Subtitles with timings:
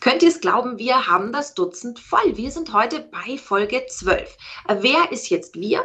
[0.00, 2.36] Könnt ihr es glauben, wir haben das Dutzend voll.
[2.36, 4.36] Wir sind heute bei Folge 12.
[4.68, 5.84] Äh, wer ist jetzt wir?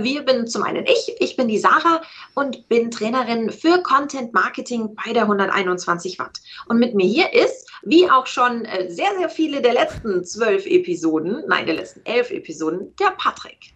[0.00, 2.00] Wir bin zum einen ich, ich bin die Sarah
[2.34, 6.38] und bin Trainerin für Content Marketing bei der 121 Watt.
[6.68, 10.66] Und mit mir hier ist, wie auch schon äh, sehr, sehr viele der letzten zwölf
[10.66, 13.74] Episoden, nein, der letzten elf Episoden, der Patrick.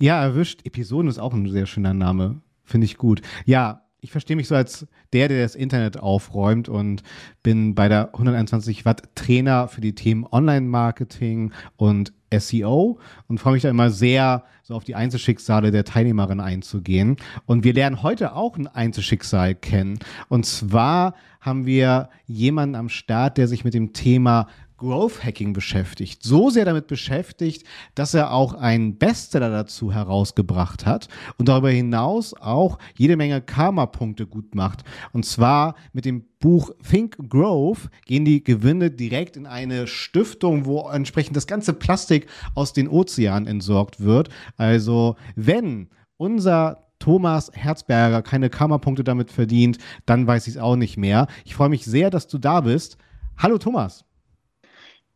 [0.00, 0.60] Ja, erwischt.
[0.64, 2.40] Episoden ist auch ein sehr schöner Name.
[2.64, 3.20] Finde ich gut.
[3.44, 7.02] Ja, ich verstehe mich so als der, der das Internet aufräumt und
[7.42, 13.62] bin bei der 121 Watt Trainer für die Themen Online-Marketing und SEO und freue mich
[13.62, 17.16] da immer sehr, so auf die Einzelschicksale der Teilnehmerin einzugehen.
[17.46, 19.98] Und wir lernen heute auch ein Einzelschicksal kennen.
[20.28, 26.22] Und zwar haben wir jemanden am Start, der sich mit dem Thema Growth Hacking beschäftigt,
[26.22, 32.34] so sehr damit beschäftigt, dass er auch einen Bestseller dazu herausgebracht hat und darüber hinaus
[32.34, 34.84] auch jede Menge Karma-Punkte gut macht.
[35.12, 40.88] Und zwar mit dem Buch Think Growth gehen die Gewinne direkt in eine Stiftung, wo
[40.88, 44.28] entsprechend das ganze Plastik aus den Ozeanen entsorgt wird.
[44.56, 45.88] Also wenn
[46.18, 51.26] unser Thomas Herzberger keine Karma-Punkte damit verdient, dann weiß ich es auch nicht mehr.
[51.44, 52.96] Ich freue mich sehr, dass du da bist.
[53.38, 54.05] Hallo Thomas.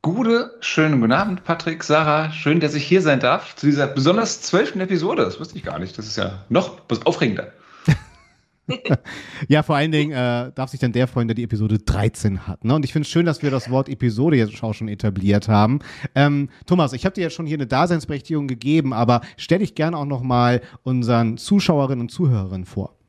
[0.02, 2.32] Gute, schönen guten Abend, Patrick, Sarah.
[2.32, 5.22] Schön, dass ich hier sein darf zu dieser besonders zwölften Episode.
[5.22, 5.98] Das wusste ich gar nicht.
[5.98, 7.52] Das ist ja noch aufregender.
[9.48, 12.64] ja, vor allen Dingen äh, darf sich dann der freuen, der die Episode 13 hat.
[12.64, 12.74] Ne?
[12.76, 15.80] Und ich finde es schön, dass wir das Wort Episode jetzt auch schon etabliert haben.
[16.14, 19.98] Ähm, Thomas, ich habe dir ja schon hier eine Daseinsberechtigung gegeben, aber stell dich gerne
[19.98, 22.99] auch noch mal unseren Zuschauerinnen und Zuhörerinnen vor.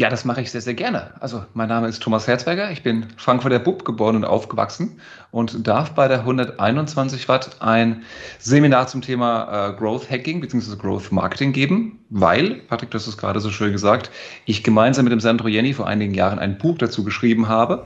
[0.00, 1.10] Ja, das mache ich sehr, sehr gerne.
[1.20, 2.70] Also, mein Name ist Thomas Herzberger.
[2.70, 4.98] Ich bin Frankfurter Bub geboren und aufgewachsen
[5.30, 8.02] und darf bei der 121 Watt ein
[8.38, 10.76] Seminar zum Thema äh, Growth Hacking bzw.
[10.76, 14.10] Growth Marketing geben, weil, Patrick, du hast es gerade so schön gesagt,
[14.46, 17.84] ich gemeinsam mit dem Sandro Jenny vor einigen Jahren ein Buch dazu geschrieben habe,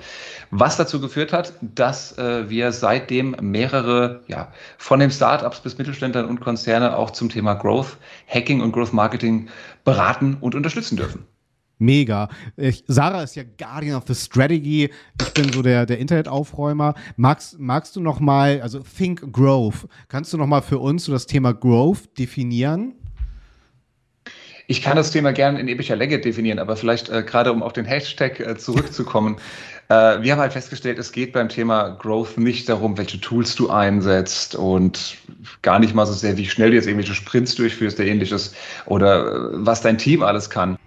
[0.53, 6.27] was dazu geführt hat, dass äh, wir seitdem mehrere, ja, von den Startups bis Mittelständlern
[6.27, 7.97] und Konzerne auch zum Thema Growth
[8.29, 9.49] Hacking und Growth Marketing
[9.83, 11.27] beraten und unterstützen dürfen.
[11.79, 12.29] Mega.
[12.57, 14.91] Ich, Sarah ist ja Guardian of the Strategy.
[15.21, 16.95] Ich bin so der, der Internetaufräumer.
[17.17, 21.13] Magst, magst du noch mal, also Think Growth, kannst du noch mal für uns so
[21.13, 22.95] das Thema Growth definieren?
[24.67, 27.75] Ich kann das Thema gerne in epischer Länge definieren, aber vielleicht äh, gerade um auf
[27.75, 29.37] den Hashtag äh, zurückzukommen.
[29.91, 33.69] äh, wir haben halt festgestellt, es geht beim Thema Growth nicht darum, welche Tools du
[33.69, 35.19] einsetzt und
[35.61, 38.55] gar nicht mal so sehr, wie schnell du jetzt irgendwelche Sprints durchführst oder ähnliches
[38.87, 40.79] oder äh, was dein Team alles kann.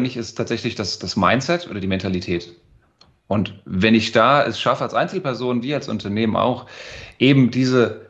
[0.00, 2.54] Eigentlich ist tatsächlich das, das Mindset oder die Mentalität.
[3.26, 6.64] Und wenn ich da es schaffe, als Einzelperson, wie als Unternehmen auch,
[7.18, 8.06] eben diese,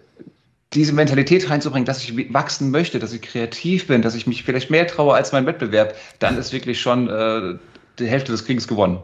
[0.72, 4.70] diese Mentalität reinzubringen, dass ich wachsen möchte, dass ich kreativ bin, dass ich mich vielleicht
[4.70, 7.58] mehr traue als mein Wettbewerb, dann ist wirklich schon äh,
[7.98, 9.00] die Hälfte des Krieges gewonnen.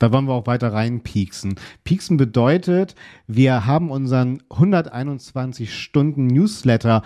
[0.00, 1.60] Da wollen wir auch weiter reinpieksen.
[1.84, 2.96] Pieksen bedeutet,
[3.28, 7.02] wir haben unseren 121 Stunden Newsletter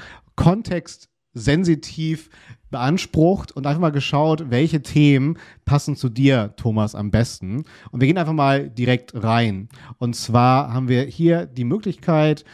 [1.34, 2.30] kontextsensitiv
[2.70, 7.64] beansprucht und einfach mal geschaut, welche Themen passen zu dir, Thomas, am besten.
[7.90, 9.68] Und wir gehen einfach mal direkt rein.
[9.98, 12.44] Und zwar haben wir hier die Möglichkeit,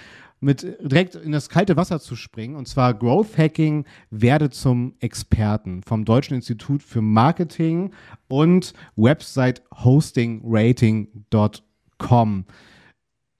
[0.42, 2.56] mit direkt in das kalte Wasser zu springen.
[2.56, 7.92] Und zwar Growth Hacking werde zum Experten vom Deutschen Institut für Marketing
[8.28, 12.46] und Website Hosting Rating.com.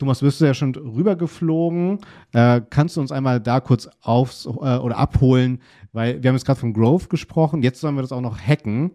[0.01, 1.99] Thomas, bist du ja schon rübergeflogen.
[2.33, 5.61] Äh, kannst du uns einmal da kurz aufs äh, oder abholen,
[5.93, 8.93] weil wir haben jetzt gerade von Growth gesprochen, jetzt sollen wir das auch noch hacken.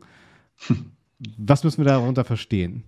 [1.38, 2.84] Was müssen wir darunter verstehen?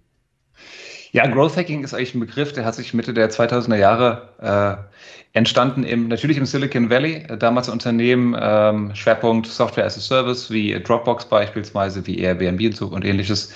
[1.11, 5.37] Ja, Growth Hacking ist eigentlich ein Begriff, der hat sich Mitte der 2000er Jahre äh,
[5.37, 10.73] entstanden, im, natürlich im Silicon Valley, damals Unternehmen, ähm, Schwerpunkt Software as a Service, wie
[10.73, 13.53] Dropbox beispielsweise, wie Airbnb und ähnliches.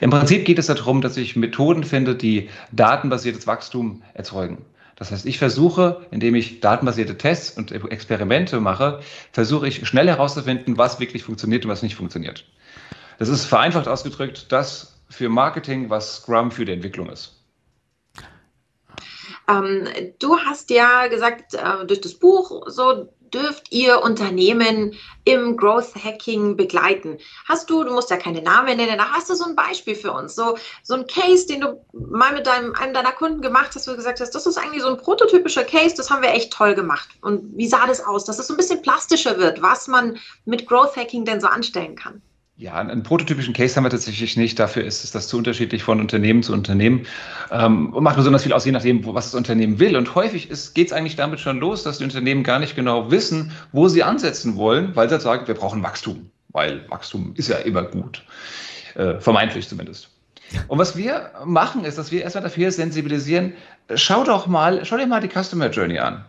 [0.00, 4.58] Im Prinzip geht es darum, dass ich Methoden finde, die datenbasiertes Wachstum erzeugen.
[4.96, 9.00] Das heißt, ich versuche, indem ich datenbasierte Tests und Experimente mache,
[9.32, 12.44] versuche ich schnell herauszufinden, was wirklich funktioniert und was nicht funktioniert.
[13.18, 17.38] Das ist vereinfacht ausgedrückt das, für Marketing, was Scrum für die Entwicklung ist.
[19.48, 19.88] Ähm,
[20.18, 24.94] du hast ja gesagt, äh, durch das Buch so, dürft ihr Unternehmen
[25.24, 27.18] im Growth Hacking begleiten?
[27.48, 30.12] Hast du, du musst ja keine Namen nennen, da hast du so ein Beispiel für
[30.12, 33.86] uns, so, so ein Case, den du mal mit deinem, einem deiner Kunden gemacht hast,
[33.86, 36.52] wo du gesagt hast, das ist eigentlich so ein prototypischer Case, das haben wir echt
[36.52, 37.08] toll gemacht.
[37.22, 40.66] Und wie sah das aus, dass es so ein bisschen plastischer wird, was man mit
[40.66, 42.22] Growth Hacking denn so anstellen kann?
[42.62, 44.56] Ja, einen prototypischen Case haben wir tatsächlich nicht.
[44.56, 47.06] Dafür ist es das zu unterschiedlich von Unternehmen zu Unternehmen.
[47.50, 49.96] Ähm, und macht besonders viel aus, je nachdem, was das Unternehmen will.
[49.96, 53.50] Und häufig geht es eigentlich damit schon los, dass die Unternehmen gar nicht genau wissen,
[53.72, 56.30] wo sie ansetzen wollen, weil sie halt sagen, wir brauchen Wachstum.
[56.50, 58.22] Weil Wachstum ist ja immer gut.
[58.94, 60.10] Äh, vermeintlich zumindest.
[60.68, 63.54] Und was wir machen, ist, dass wir erstmal dafür sensibilisieren,
[63.96, 66.24] schau doch mal, schau dir mal die Customer Journey an.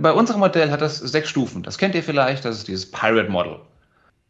[0.00, 1.62] Bei unserem Modell hat das sechs Stufen.
[1.62, 3.60] Das kennt ihr vielleicht, das ist dieses Pirate Model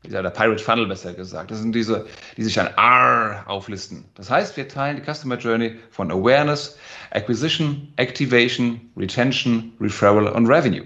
[0.04, 1.50] dieser der Pirate Funnel besser gesagt.
[1.50, 2.06] Das sind diese,
[2.36, 4.04] die sich an R auflisten.
[4.14, 6.78] Das heißt, wir teilen die Customer Journey von Awareness,
[7.10, 10.84] Acquisition, Activation, Retention, Referral und Revenue.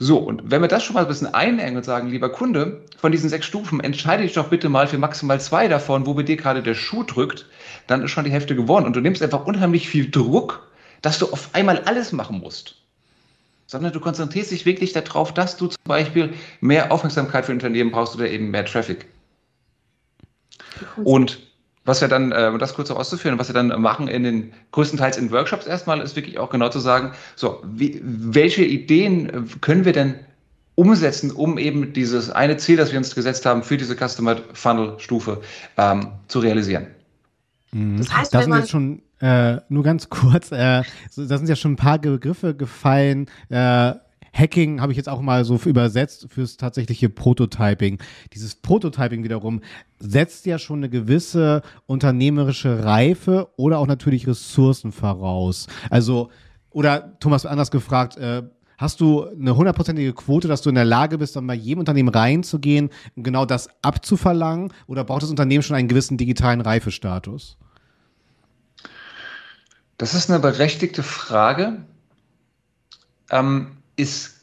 [0.00, 3.12] So, und wenn wir das schon mal ein bisschen einengen und sagen, lieber Kunde, von
[3.12, 6.36] diesen sechs Stufen entscheide dich doch bitte mal für maximal zwei davon, wo bei dir
[6.36, 7.46] gerade der Schuh drückt,
[7.86, 8.86] dann ist schon die Hälfte gewonnen.
[8.86, 10.68] Und du nimmst einfach unheimlich viel Druck,
[11.00, 12.83] dass du auf einmal alles machen musst
[13.66, 18.14] sondern du konzentrierst dich wirklich darauf, dass du zum Beispiel mehr Aufmerksamkeit für Unternehmen brauchst
[18.14, 19.06] oder eben mehr Traffic.
[21.02, 21.40] Und
[21.84, 25.18] was wir dann, äh, um das kurz auszuführen, was wir dann machen in den größtenteils
[25.18, 29.84] in Workshops erstmal, ist wirklich auch genau zu sagen, so, wie, welche Ideen äh, können
[29.84, 30.14] wir denn
[30.76, 34.98] umsetzen, um eben dieses eine Ziel, das wir uns gesetzt haben, für diese Customer Funnel
[34.98, 35.40] Stufe
[35.76, 36.86] ähm, zu realisieren.
[37.74, 37.98] Mhm.
[37.98, 40.82] Das heißt, da sind jetzt schon äh, nur ganz kurz, äh,
[41.16, 43.26] da sind ja schon ein paar Begriffe gefallen.
[43.48, 43.94] Äh,
[44.32, 47.98] Hacking habe ich jetzt auch mal so übersetzt fürs tatsächliche Prototyping.
[48.32, 49.60] Dieses Prototyping wiederum
[50.00, 55.68] setzt ja schon eine gewisse unternehmerische Reife oder auch natürlich Ressourcen voraus.
[55.88, 56.30] Also,
[56.70, 58.42] oder Thomas anders gefragt, äh,
[58.76, 62.08] Hast du eine hundertprozentige Quote, dass du in der Lage bist, dann bei jedem Unternehmen
[62.08, 64.72] reinzugehen und genau das abzuverlangen?
[64.86, 67.56] Oder braucht das Unternehmen schon einen gewissen digitalen Reifestatus?
[70.04, 71.78] Das ist eine berechtigte Frage.
[73.30, 74.42] Ähm, ist,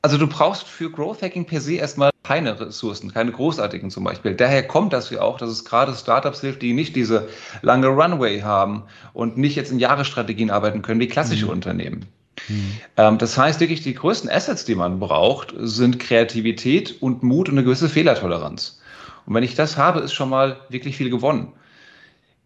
[0.00, 4.34] also du brauchst für Growth Hacking per se erstmal keine Ressourcen, keine großartigen zum Beispiel.
[4.34, 7.28] Daher kommt das ja auch, dass es gerade Startups hilft, die nicht diese
[7.60, 11.50] lange Runway haben und nicht jetzt in Jahresstrategien arbeiten können wie klassische mhm.
[11.50, 12.06] Unternehmen.
[12.48, 12.78] Mhm.
[12.96, 17.56] Ähm, das heißt wirklich, die größten Assets, die man braucht, sind Kreativität und Mut und
[17.56, 18.80] eine gewisse Fehlertoleranz.
[19.26, 21.52] Und wenn ich das habe, ist schon mal wirklich viel gewonnen.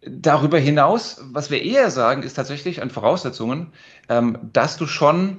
[0.09, 3.73] Darüber hinaus, was wir eher sagen, ist tatsächlich an Voraussetzungen,
[4.09, 5.37] ähm, dass du schon,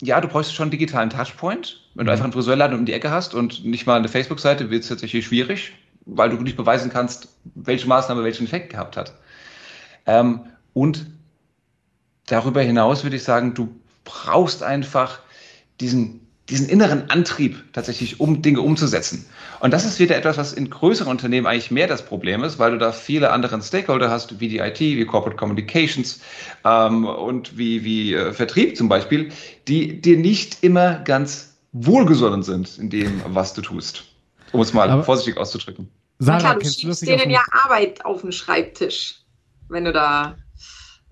[0.00, 1.88] ja, du brauchst schon einen digitalen Touchpoint.
[1.94, 2.12] Wenn du mhm.
[2.12, 5.26] einfach einen Friseurladen um die Ecke hast und nicht mal eine Facebook-Seite, wird es tatsächlich
[5.26, 5.72] schwierig,
[6.04, 9.14] weil du nicht beweisen kannst, welche Maßnahme welchen Effekt gehabt hat.
[10.06, 11.06] Ähm, und
[12.26, 13.74] darüber hinaus würde ich sagen, du
[14.04, 15.20] brauchst einfach
[15.80, 19.26] diesen diesen inneren Antrieb tatsächlich, um Dinge umzusetzen.
[19.60, 22.70] Und das ist wieder etwas, was in größeren Unternehmen eigentlich mehr das Problem ist, weil
[22.70, 26.20] du da viele andere Stakeholder hast, wie die IT, wie Corporate Communications
[26.64, 29.32] ähm, und wie, wie äh, Vertrieb zum Beispiel,
[29.66, 34.04] die dir nicht immer ganz wohlgesonnen sind in dem, was du tust.
[34.52, 35.90] Um es mal Aber vorsichtig auszudrücken.
[36.18, 39.16] Sarah, klar, du schiebst denen ja Arbeit auf den Schreibtisch,
[39.68, 40.36] wenn du da,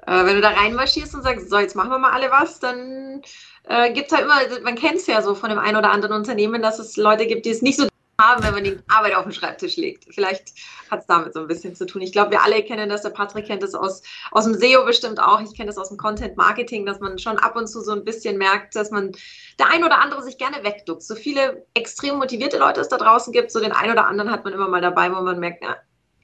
[0.06, 3.20] äh, wenn du da reinmarschierst und sagst, so, jetzt machen wir mal alle was, dann
[3.64, 6.16] äh, gibt es halt immer, man kennt es ja so von dem einen oder anderen
[6.16, 7.88] Unternehmen, dass es Leute gibt, die es nicht so
[8.20, 10.06] haben, wenn man die Arbeit auf den Schreibtisch legt.
[10.14, 10.52] Vielleicht
[10.90, 12.02] hat es damit so ein bisschen zu tun.
[12.02, 15.20] Ich glaube, wir alle kennen das, der Patrick kennt das aus, aus dem SEO bestimmt
[15.20, 17.92] auch, ich kenne das aus dem Content Marketing, dass man schon ab und zu so
[17.92, 19.12] ein bisschen merkt, dass man
[19.58, 21.02] der ein oder andere sich gerne wegduckt.
[21.02, 24.44] So viele extrem motivierte Leute es da draußen gibt, so den einen oder anderen hat
[24.44, 25.76] man immer mal dabei, wo man merkt, ja,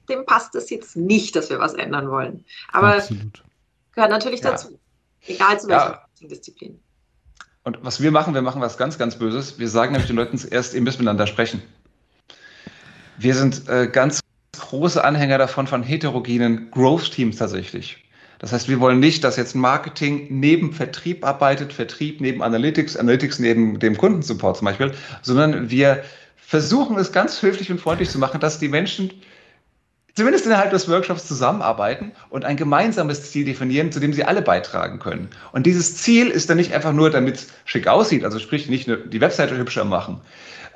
[0.09, 2.45] dem passt es jetzt nicht, dass wir was ändern wollen.
[2.71, 3.43] Aber Absolut.
[3.93, 4.51] gehört natürlich ja.
[4.51, 4.79] dazu,
[5.27, 6.27] egal zu welcher ja.
[6.27, 6.81] Disziplin.
[7.63, 9.59] Und was wir machen, wir machen was ganz, ganz Böses.
[9.59, 11.61] Wir sagen nämlich den Leuten zuerst, ihr müsst miteinander sprechen.
[13.17, 14.21] Wir sind äh, ganz
[14.59, 18.03] große Anhänger davon von heterogenen Growth-Teams tatsächlich.
[18.39, 23.37] Das heißt, wir wollen nicht, dass jetzt Marketing neben Vertrieb arbeitet, Vertrieb neben Analytics, Analytics
[23.37, 26.03] neben dem Kundensupport zum Beispiel, sondern wir
[26.37, 29.11] versuchen es ganz höflich und freundlich zu machen, dass die Menschen
[30.15, 34.99] zumindest innerhalb des Workshops zusammenarbeiten und ein gemeinsames Ziel definieren, zu dem sie alle beitragen
[34.99, 35.29] können.
[35.51, 38.87] Und dieses Ziel ist dann nicht einfach nur, damit es schick aussieht, also sprich nicht
[38.87, 40.21] nur die Webseite hübscher machen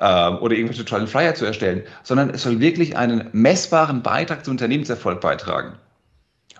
[0.00, 4.52] ähm, oder irgendwelche tollen Flyer zu erstellen, sondern es soll wirklich einen messbaren Beitrag zum
[4.52, 5.78] Unternehmenserfolg beitragen.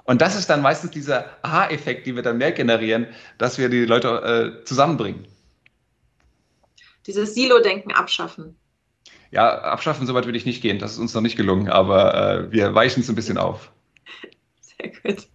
[0.04, 3.84] Und das ist dann meistens dieser Aha-Effekt, den wir dann mehr generieren, dass wir die
[3.84, 5.26] Leute äh, zusammenbringen.
[7.06, 8.56] Dieses Silo-Denken abschaffen.
[9.30, 10.78] Ja, abschaffen, soweit würde ich nicht gehen.
[10.78, 13.70] Das ist uns noch nicht gelungen, aber äh, wir weichen es ein bisschen auf.
[14.60, 15.26] Sehr gut.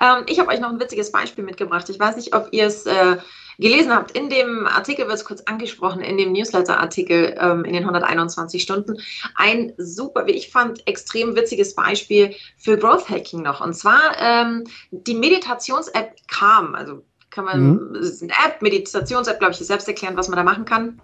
[0.00, 1.88] Ähm, ich habe euch noch ein witziges Beispiel mitgebracht.
[1.88, 3.16] Ich weiß nicht, ob ihr es äh,
[3.58, 7.84] gelesen habt, in dem Artikel wird es kurz angesprochen, in dem Newsletter-Artikel ähm, in den
[7.84, 8.98] 121 Stunden,
[9.34, 13.60] ein super, wie ich fand, extrem witziges Beispiel für Growth Hacking noch.
[13.60, 17.94] Und zwar ähm, die Meditations-App Calm, also kann man, mhm.
[17.96, 21.00] ist eine App, Meditations-App, glaube ich, ist selbst erklären, was man da machen kann.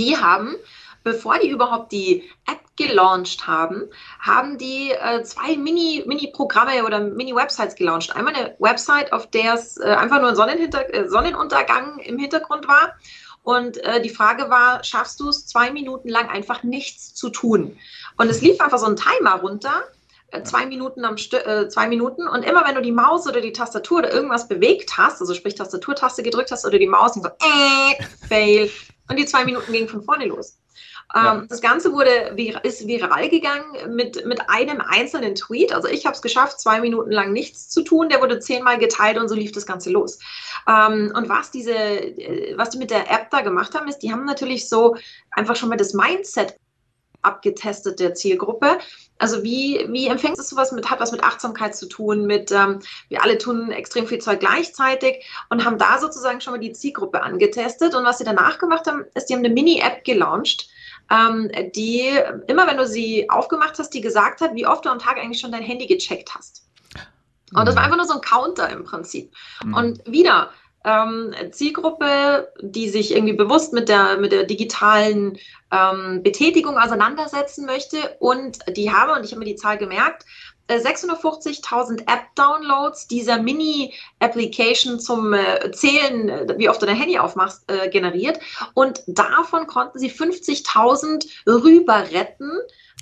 [0.00, 0.56] Die haben
[1.02, 3.88] bevor die überhaupt die App gelauncht haben,
[4.20, 8.14] haben die äh, zwei Mini-Programme Mini oder Mini-Websites gelauncht.
[8.14, 12.68] Einmal eine Website, auf der es äh, einfach nur ein Sonnenhinter äh, Sonnenuntergang im Hintergrund
[12.68, 12.94] war.
[13.42, 17.76] Und äh, die Frage war, schaffst du es zwei Minuten lang einfach nichts zu tun?
[18.18, 19.82] Und es lief einfach so ein Timer runter,
[20.30, 22.28] äh, zwei Minuten am St äh, zwei Minuten.
[22.28, 25.54] Und immer wenn du die Maus oder die Tastatur oder irgendwas bewegt hast, also sprich
[25.54, 28.70] Tastaturtaste gedrückt hast oder die Maus, und so, äh, fail.
[29.10, 30.56] Und die zwei Minuten gingen von vorne los.
[31.14, 31.34] Ja.
[31.34, 35.72] Ähm, das Ganze wurde, ist viral gegangen mit, mit einem einzelnen Tweet.
[35.74, 38.08] Also ich habe es geschafft, zwei Minuten lang nichts zu tun.
[38.08, 40.20] Der wurde zehnmal geteilt und so lief das Ganze los.
[40.68, 44.12] Ähm, und was diese, äh, was die mit der App da gemacht haben, ist, die
[44.12, 44.96] haben natürlich so
[45.32, 46.54] einfach schon mal das Mindset
[47.22, 48.78] abgetestet der Zielgruppe.
[49.18, 52.80] Also wie, wie empfängst du sowas mit, hat was mit Achtsamkeit zu tun, mit, ähm,
[53.08, 57.22] wir alle tun extrem viel Zeug gleichzeitig und haben da sozusagen schon mal die Zielgruppe
[57.22, 57.94] angetestet.
[57.94, 60.68] Und was sie danach gemacht haben, ist, die haben eine Mini-App gelauncht,
[61.10, 62.08] ähm, die
[62.46, 65.40] immer, wenn du sie aufgemacht hast, die gesagt hat, wie oft du am Tag eigentlich
[65.40, 66.64] schon dein Handy gecheckt hast.
[67.52, 67.86] Und das war mhm.
[67.86, 69.34] einfach nur so ein Counter im Prinzip.
[69.64, 69.74] Mhm.
[69.74, 70.50] Und wieder,
[70.84, 75.38] ähm, Zielgruppe, die sich irgendwie bewusst mit der, mit der digitalen
[75.70, 78.16] ähm, Betätigung auseinandersetzen möchte.
[78.18, 80.24] Und die haben, und ich habe mir die Zahl gemerkt,
[80.68, 87.70] 650.000 äh, App-Downloads dieser Mini-Application zum äh, Zählen, äh, wie oft du dein Handy aufmachst,
[87.70, 88.38] äh, generiert.
[88.74, 92.50] Und davon konnten sie 50.000 rüber retten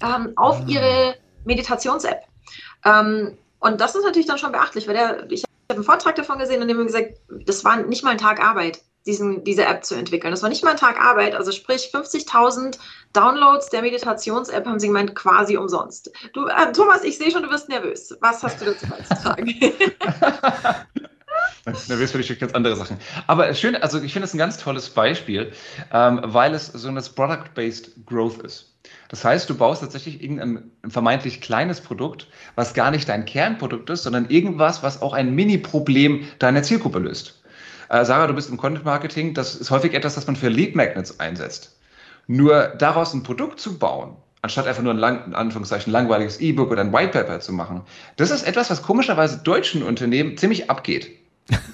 [0.02, 0.64] ähm, auf ah.
[0.66, 2.22] ihre Meditations-App.
[2.84, 6.38] Ähm, und das ist natürlich dann schon beachtlich, weil der, ich habe einen Vortrag davon
[6.38, 9.94] gesehen und dem gesagt, das war nicht mal ein Tag Arbeit diesen, diese App zu
[9.94, 10.30] entwickeln.
[10.30, 12.78] Das war nicht mal ein Tag Arbeit, also sprich 50.000
[13.12, 16.10] Downloads der Meditations-App haben sie gemeint quasi umsonst.
[16.32, 18.16] Du, äh, Thomas, ich sehe schon, du wirst nervös.
[18.20, 19.54] Was hast du dazu beizutragen?
[21.88, 22.98] Nervös für dich ganz andere Sachen.
[23.26, 25.52] Aber schön, also ich finde es ein ganz tolles Beispiel,
[25.92, 28.74] ähm, weil es so ein Product-Based Growth ist.
[29.08, 34.02] Das heißt, du baust tatsächlich irgendein vermeintlich kleines Produkt, was gar nicht dein Kernprodukt ist,
[34.02, 37.42] sondern irgendwas, was auch ein Mini-Problem deiner Zielgruppe löst.
[37.88, 39.34] Äh, Sarah, du bist im Content Marketing.
[39.34, 41.76] Das ist häufig etwas, das man für Lead Magnets einsetzt.
[42.26, 46.82] Nur daraus ein Produkt zu bauen, anstatt einfach nur ein lang, Anführungszeichen langweiliges E-Book oder
[46.82, 47.82] ein White Paper zu machen,
[48.16, 51.10] das ist etwas, was komischerweise deutschen Unternehmen ziemlich abgeht.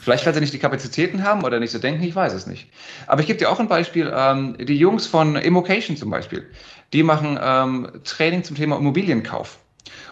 [0.00, 2.68] Vielleicht, weil sie nicht die Kapazitäten haben oder nicht so denken, ich weiß es nicht.
[3.06, 4.12] Aber ich gebe dir auch ein Beispiel.
[4.14, 6.48] Ähm, die Jungs von Immocation zum Beispiel,
[6.92, 9.58] die machen ähm, Training zum Thema Immobilienkauf.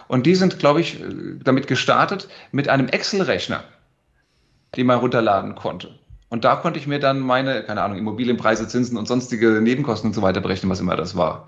[0.07, 0.99] Und die sind, glaube ich,
[1.43, 3.63] damit gestartet mit einem Excel-Rechner
[4.75, 5.99] die man runterladen konnte.
[6.33, 10.13] Und da konnte ich mir dann meine, keine Ahnung, Immobilienpreise, Zinsen und sonstige Nebenkosten und
[10.15, 11.47] so weiter berechnen, was immer das war.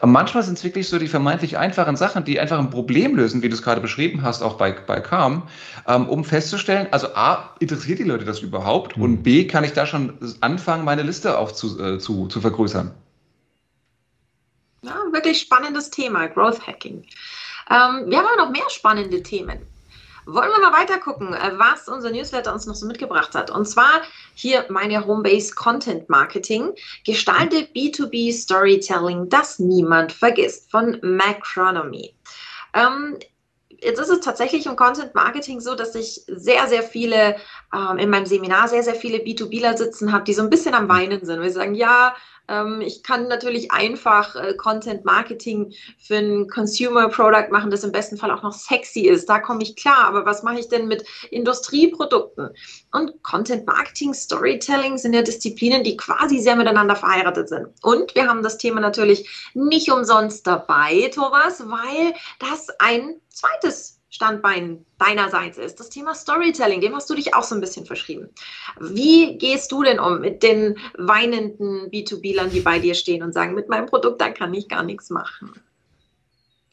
[0.00, 3.42] Und manchmal sind es wirklich so die vermeintlich einfachen Sachen, die einfach ein Problem lösen,
[3.42, 5.42] wie du es gerade beschrieben hast, auch bei, bei Calm,
[5.86, 8.96] ähm, um festzustellen, also A, interessiert die Leute das überhaupt?
[8.96, 9.02] Mhm.
[9.02, 12.90] Und B, kann ich da schon anfangen, meine Liste auf zu, äh, zu, zu vergrößern?
[14.82, 17.04] Ja, wirklich spannendes Thema, Growth Hacking.
[17.68, 19.58] Ähm, wir haben aber noch mehr spannende Themen.
[20.26, 23.50] Wollen wir mal weiter gucken, äh, was unser Newsletter uns noch so mitgebracht hat.
[23.50, 24.02] Und zwar
[24.34, 26.72] hier meine Homebase Content Marketing.
[27.04, 32.14] Gestalte B2B Storytelling, das niemand vergisst, von Macronomy.
[32.74, 33.18] Ähm,
[33.82, 37.36] jetzt ist es tatsächlich im Content Marketing so, dass ich sehr, sehr viele
[37.74, 40.88] ähm, in meinem Seminar sehr, sehr viele B2Bler sitzen habe, die so ein bisschen am
[40.88, 42.14] Weinen sind, sie sagen, ja,
[42.80, 48.16] ich kann natürlich einfach äh, Content Marketing für ein Consumer Product machen, das im besten
[48.16, 49.28] Fall auch noch sexy ist.
[49.28, 50.04] Da komme ich klar.
[50.04, 52.50] Aber was mache ich denn mit Industrieprodukten?
[52.92, 57.68] Und Content Marketing, Storytelling sind ja Disziplinen, die quasi sehr miteinander verheiratet sind.
[57.82, 64.84] Und wir haben das Thema natürlich nicht umsonst dabei, Thomas, weil das ein zweites Standbein
[64.98, 68.28] deinerseits ist, das Thema Storytelling, dem hast du dich auch so ein bisschen verschrieben.
[68.78, 73.54] Wie gehst du denn um mit den weinenden B2B-Lern, die bei dir stehen und sagen,
[73.54, 75.54] mit meinem Produkt, da kann ich gar nichts machen?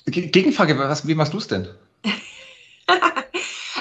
[0.06, 1.70] Gegenfrage, was, wie machst du es denn?
[2.04, 2.12] äh,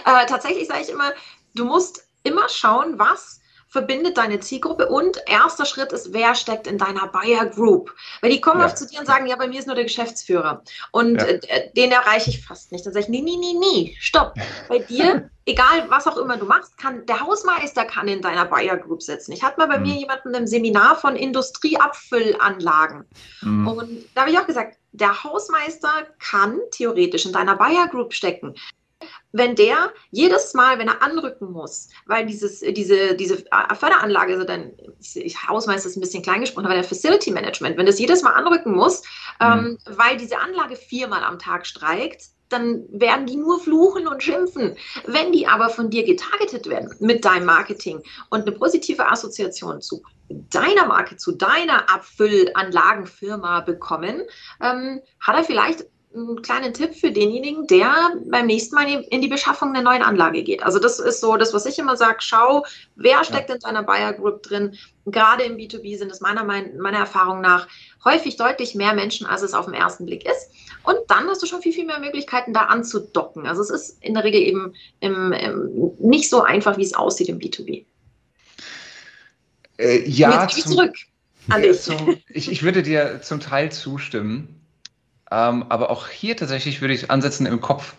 [0.05, 1.13] tatsächlich sage ich immer,
[1.57, 6.79] du musst immer schauen, was verbindet deine Zielgruppe und erster Schritt ist, wer steckt in
[6.79, 7.95] deiner Buyer Group?
[8.23, 8.67] Weil die kommen ja.
[8.67, 11.27] oft zu dir und sagen, ja, bei mir ist nur der Geschäftsführer und ja.
[11.27, 12.87] äh, den erreiche ich fast nicht.
[12.87, 14.35] Dann sage ich, nee, nee, nee, nee, stopp.
[14.69, 18.79] Bei dir, egal was auch immer du machst, kann der Hausmeister kann in deiner Buyer
[18.79, 19.33] Group sitzen.
[19.33, 19.87] Ich hatte mal bei mhm.
[19.87, 23.05] mir jemanden im Seminar von Industrieabfüllanlagen
[23.43, 23.69] mhm.
[23.69, 28.55] und da habe ich auch gesagt, der Hausmeister kann theoretisch in deiner Buyer Group stecken.
[29.33, 33.45] Wenn der jedes Mal, wenn er anrücken muss, weil dieses, diese, diese
[33.79, 34.73] Förderanlage, also dann,
[35.15, 38.33] ich Hausmeister ist ein bisschen klein gesprochen, aber der Facility Management, wenn das jedes Mal
[38.33, 39.03] anrücken muss,
[39.41, 39.47] mhm.
[39.47, 44.77] ähm, weil diese Anlage viermal am Tag streikt, dann werden die nur fluchen und schimpfen.
[45.07, 50.03] Wenn die aber von dir getargetet werden mit deinem Marketing und eine positive Assoziation zu
[50.29, 54.23] deiner Marke, zu deiner Abfüllanlagenfirma bekommen,
[54.63, 55.85] ähm, hat er vielleicht
[56.15, 60.43] einen kleinen Tipp für denjenigen, der beim nächsten Mal in die Beschaffung einer neuen Anlage
[60.43, 60.63] geht.
[60.63, 62.65] Also das ist so das, was ich immer sage, schau,
[62.97, 63.57] wer steckt ja.
[63.57, 64.77] in deiner Buyer Group drin.
[65.07, 67.69] Gerade im B2B sind es meiner, meiner Erfahrung nach
[68.05, 70.51] häufig deutlich mehr Menschen, als es auf den ersten Blick ist.
[70.85, 73.47] Und dann hast du schon viel, viel mehr Möglichkeiten, da anzudocken.
[73.47, 77.29] Also es ist in der Regel eben im, im, nicht so einfach, wie es aussieht
[77.29, 77.85] im B2B.
[79.79, 80.95] Äh, ja, jetzt zum, zurück
[81.49, 81.81] an dich.
[81.81, 84.58] Zum, ich, ich würde dir zum Teil zustimmen.
[85.31, 87.95] Ähm, aber auch hier tatsächlich würde ich ansetzen im Kopf.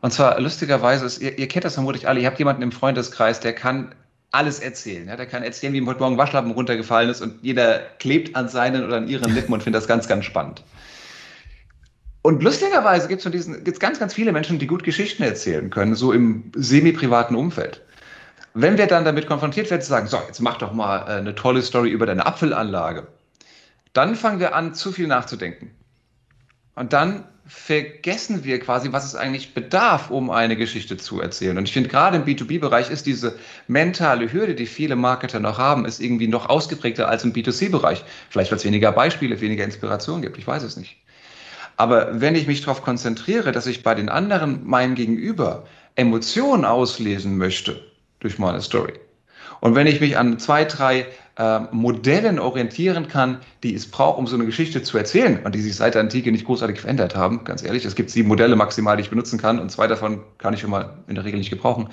[0.00, 3.40] Und zwar lustigerweise ist, ihr, ihr kennt das vermutlich alle, ihr habt jemanden im Freundeskreis,
[3.40, 3.94] der kann
[4.30, 5.08] alles erzählen.
[5.08, 5.16] Ja?
[5.16, 8.84] Der kann erzählen, wie ihm heute Morgen Waschlappen runtergefallen ist und jeder klebt an seinen
[8.84, 10.62] oder an ihren Lippen und findet das ganz, ganz spannend.
[12.22, 16.12] Und lustigerweise gibt es gibt's ganz, ganz viele Menschen, die gut Geschichten erzählen können, so
[16.12, 17.80] im semi-privaten Umfeld.
[18.52, 21.34] Wenn wir dann damit konfrontiert werden, zu sagen, so, jetzt mach doch mal äh, eine
[21.34, 23.06] tolle Story über deine Apfelanlage,
[23.92, 25.70] dann fangen wir an, zu viel nachzudenken.
[26.80, 31.58] Und dann vergessen wir quasi, was es eigentlich bedarf, um eine Geschichte zu erzählen.
[31.58, 35.84] Und ich finde, gerade im B2B-Bereich ist diese mentale Hürde, die viele Marketer noch haben,
[35.84, 38.02] ist irgendwie noch ausgeprägter als im B2C-Bereich.
[38.30, 40.38] Vielleicht, weil es weniger Beispiele, weniger Inspiration gibt.
[40.38, 40.96] Ich weiß es nicht.
[41.76, 47.36] Aber wenn ich mich darauf konzentriere, dass ich bei den anderen, meinem Gegenüber, Emotionen auslesen
[47.36, 47.84] möchte
[48.20, 48.94] durch meine Story,
[49.60, 54.26] und wenn ich mich an zwei, drei äh, Modellen orientieren kann, die es braucht, um
[54.26, 57.44] so eine Geschichte zu erzählen und die sich seit der Antike nicht großartig verändert haben,
[57.44, 60.54] ganz ehrlich, es gibt sieben Modelle maximal, die ich benutzen kann und zwei davon kann
[60.54, 61.88] ich schon mal in der Regel nicht gebrauchen,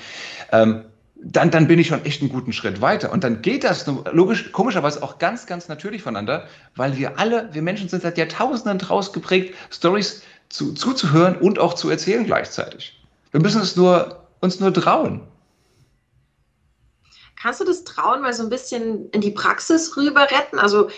[0.51, 0.83] ähm,
[1.23, 3.11] dann, dann bin ich schon echt einen guten Schritt weiter.
[3.11, 7.61] Und dann geht das logisch, komischerweise auch ganz, ganz natürlich voneinander, weil wir alle, wir
[7.61, 13.01] Menschen sind seit Jahrtausenden draus geprägt, Stories zu, zuzuhören und auch zu erzählen gleichzeitig.
[13.31, 15.21] Wir müssen es nur, uns nur trauen.
[17.39, 20.57] Kannst du das trauen, mal so ein bisschen in die Praxis rüber retten?
[20.57, 20.89] Also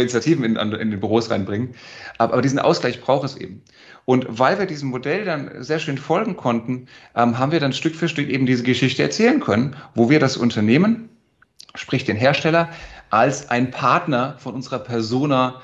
[0.02, 1.76] Initiativen in, in den Büros reinbringen.
[2.18, 3.62] Aber, aber diesen Ausgleich braucht es eben.
[4.06, 7.96] Und weil wir diesem Modell dann sehr schön folgen konnten, ähm, haben wir dann Stück
[7.96, 11.10] für Stück eben diese Geschichte erzählen können, wo wir das Unternehmen,
[11.76, 12.70] sprich den Hersteller,
[13.10, 15.62] als ein Partner von unserer Persona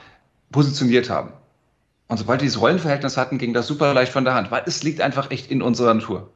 [0.52, 1.34] positioniert haben.
[2.08, 4.84] Und sobald wir dieses Rollenverhältnis hatten, ging das super leicht von der Hand, weil es
[4.84, 6.30] liegt einfach echt in unserer Natur.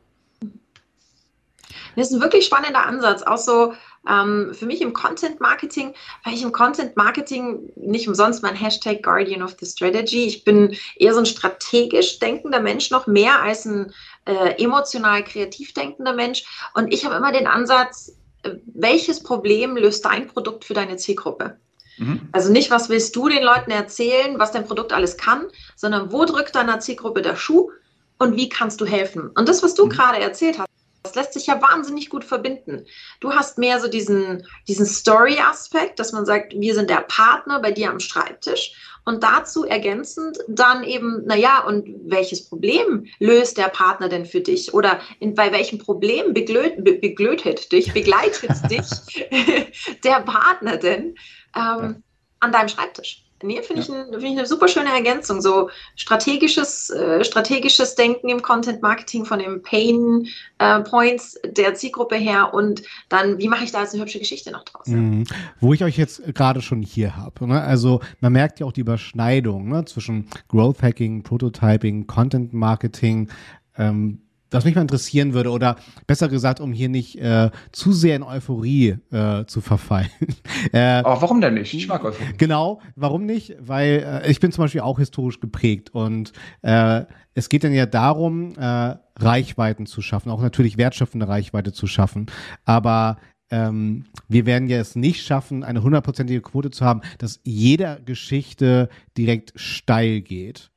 [1.96, 3.74] Das ist ein wirklich spannender Ansatz, auch so
[4.10, 9.04] ähm, für mich im Content Marketing, weil ich im Content Marketing nicht umsonst mein Hashtag
[9.04, 10.26] Guardian of the Strategy.
[10.26, 13.94] Ich bin eher so ein strategisch denkender Mensch, noch mehr als ein
[14.26, 16.44] äh, emotional kreativ denkender Mensch.
[16.74, 21.58] Und ich habe immer den Ansatz, äh, welches Problem löst dein Produkt für deine Zielgruppe?
[21.98, 22.30] Mhm.
[22.32, 26.26] Also nicht, was willst du den Leuten erzählen, was dein Produkt alles kann, sondern wo
[26.26, 27.72] drückt deiner Zielgruppe der Schuh
[28.18, 29.30] und wie kannst du helfen?
[29.36, 29.90] Und das, was du mhm.
[29.90, 30.71] gerade erzählt hast,
[31.04, 32.86] das lässt sich ja wahnsinnig gut verbinden.
[33.20, 37.72] Du hast mehr so diesen, diesen Story-Aspekt, dass man sagt, wir sind der Partner bei
[37.72, 38.74] dir am Schreibtisch.
[39.04, 44.76] Und dazu ergänzend dann eben, naja, und welches Problem löst der Partner denn für dich?
[44.76, 48.88] Oder in, bei welchem Problem beglöt, be, beglötet dich, begleitet dich
[50.04, 51.16] der Partner denn?
[51.56, 51.96] ähm, ja.
[52.40, 53.24] an deinem Schreibtisch.
[53.44, 54.06] Nee, finde ja.
[54.06, 55.42] ich, find ich eine super schöne Ergänzung.
[55.42, 60.28] So strategisches, äh, strategisches Denken im Content Marketing von den Pain
[60.60, 64.52] äh, Points der Zielgruppe her und dann, wie mache ich da jetzt eine hübsche Geschichte
[64.52, 64.88] noch draus?
[64.88, 65.26] Mhm.
[65.60, 67.48] Wo ich euch jetzt gerade schon hier habe.
[67.48, 67.62] Ne?
[67.62, 69.86] Also man merkt ja auch die Überschneidung ne?
[69.86, 73.30] zwischen Growth Hacking, Prototyping, Content Marketing.
[73.78, 74.22] Ähm,
[74.52, 78.24] was mich mal interessieren würde, oder besser gesagt, um hier nicht äh, zu sehr in
[78.24, 80.10] Euphorie äh, zu verfallen.
[80.74, 81.74] äh, Aber warum denn nicht?
[81.74, 82.34] Ich mag Euphorie.
[82.38, 83.56] Genau, warum nicht?
[83.60, 87.86] Weil äh, ich bin zum Beispiel auch historisch geprägt und äh, es geht dann ja
[87.86, 92.26] darum, äh, Reichweiten zu schaffen, auch natürlich wertschöpfende Reichweite zu schaffen.
[92.66, 93.18] Aber
[93.52, 98.90] ähm, wir werden ja es nicht schaffen, eine hundertprozentige Quote zu haben, dass jeder Geschichte
[99.18, 100.72] direkt steil geht.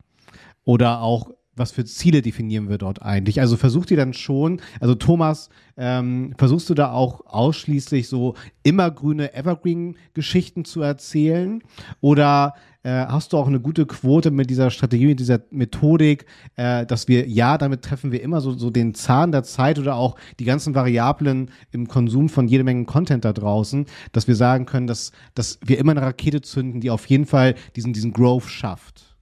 [0.65, 3.40] Oder auch was für Ziele definieren wir dort eigentlich?
[3.40, 9.35] Also versucht ihr dann schon, also Thomas, ähm, versuchst du da auch ausschließlich so immergrüne
[9.35, 11.62] Evergreen-Geschichten zu erzählen?
[12.01, 16.85] Oder äh, hast du auch eine gute Quote mit dieser Strategie, mit dieser Methodik, äh,
[16.87, 20.17] dass wir, ja, damit treffen wir immer so, so den Zahn der Zeit oder auch
[20.38, 24.87] die ganzen Variablen im Konsum von jede Menge Content da draußen, dass wir sagen können,
[24.87, 29.13] dass, dass wir immer eine Rakete zünden, die auf jeden Fall diesen, diesen Growth schafft?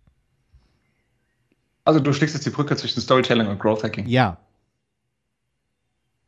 [1.85, 4.07] Also du schlägst jetzt die Brücke zwischen Storytelling und Growth Hacking.
[4.07, 4.39] Ja.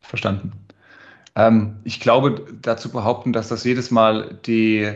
[0.01, 0.53] Verstanden.
[1.35, 4.93] Ähm, ich glaube, dazu behaupten, dass das jedes Mal die,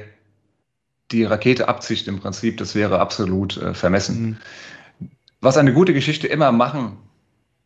[1.11, 4.23] die Rakete abzicht im Prinzip, das wäre absolut äh, vermessen.
[4.23, 5.09] Mhm.
[5.41, 6.99] Was eine gute Geschichte immer machen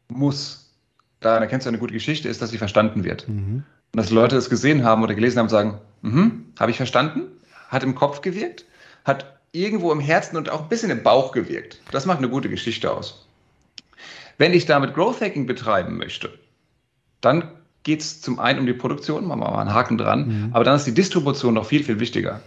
[0.09, 0.75] muss,
[1.21, 3.29] da erkennst du eine gute Geschichte, ist, dass sie verstanden wird.
[3.29, 3.65] Mhm.
[3.95, 7.23] Und dass Leute es gesehen haben oder gelesen haben und sagen, mhm, habe ich verstanden,
[7.69, 8.65] hat im Kopf gewirkt,
[9.05, 11.81] hat irgendwo im Herzen und auch ein bisschen im Bauch gewirkt.
[11.91, 13.27] Das macht eine gute Geschichte aus.
[14.39, 16.39] Wenn ich damit Growth Hacking betreiben möchte,
[17.21, 17.51] dann
[17.83, 20.49] geht es zum einen um die Produktion, machen wir mal einen Haken dran, mhm.
[20.53, 22.41] aber dann ist die Distribution noch viel, viel wichtiger.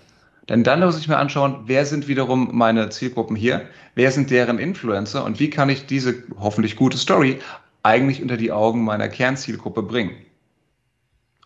[0.50, 4.60] Denn dann muss ich mir anschauen, wer sind wiederum meine Zielgruppen hier, wer sind deren
[4.60, 7.40] Influencer und wie kann ich diese hoffentlich gute Story
[7.84, 10.16] eigentlich unter die Augen meiner Kernzielgruppe bringen.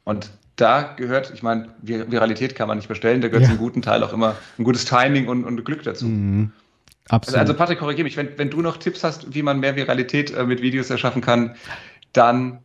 [0.04, 3.50] Und da gehört, ich meine, Viralität kann man nicht bestellen, da gehört ja.
[3.50, 6.06] zum guten Teil auch immer ein gutes Timing und, und Glück dazu.
[6.06, 6.52] Mhm.
[7.10, 7.40] Absolut.
[7.40, 10.32] Also, also Patrick, korrigiere mich, wenn, wenn du noch Tipps hast, wie man mehr Viralität
[10.32, 11.56] äh, mit Videos erschaffen kann,
[12.14, 12.60] dann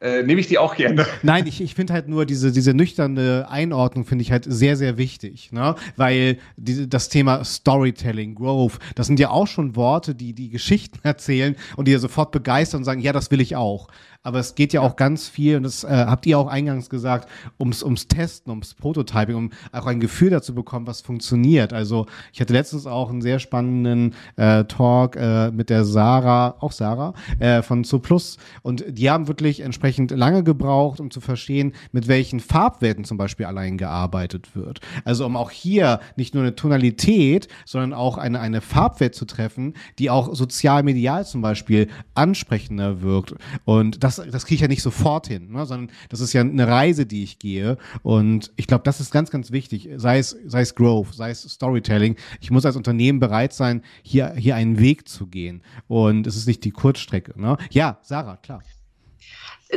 [0.00, 1.06] äh, nehme ich die auch gerne.
[1.22, 4.96] Nein, ich, ich finde halt nur diese, diese nüchterne Einordnung finde ich halt sehr, sehr
[4.96, 5.74] wichtig, ne?
[5.96, 11.00] Weil diese, das Thema Storytelling, Growth, das sind ja auch schon Worte, die die Geschichten
[11.02, 13.88] erzählen und die ja sofort begeistern und sagen, ja, das will ich auch
[14.22, 17.28] aber es geht ja auch ganz viel, und das äh, habt ihr auch eingangs gesagt,
[17.58, 21.72] ums, ums Testen, ums Prototyping, um auch ein Gefühl dazu bekommen, was funktioniert.
[21.72, 26.72] Also ich hatte letztens auch einen sehr spannenden äh, Talk äh, mit der Sarah, auch
[26.72, 32.06] Sarah, äh, von Plus und die haben wirklich entsprechend lange gebraucht, um zu verstehen, mit
[32.06, 34.80] welchen Farbwerten zum Beispiel allein gearbeitet wird.
[35.04, 39.74] Also um auch hier nicht nur eine Tonalität, sondern auch eine, eine Farbwert zu treffen,
[39.98, 43.34] die auch sozial-medial zum Beispiel ansprechender wirkt.
[43.64, 45.66] Und das das, das kriege ich ja nicht sofort hin, ne?
[45.66, 47.78] sondern das ist ja eine Reise, die ich gehe.
[48.02, 49.88] Und ich glaube, das ist ganz, ganz wichtig.
[49.96, 52.16] Sei es, sei es Growth, sei es Storytelling.
[52.40, 55.62] Ich muss als Unternehmen bereit sein, hier, hier einen Weg zu gehen.
[55.88, 57.40] Und es ist nicht die Kurzstrecke.
[57.40, 57.56] Ne?
[57.70, 58.62] Ja, Sarah, klar.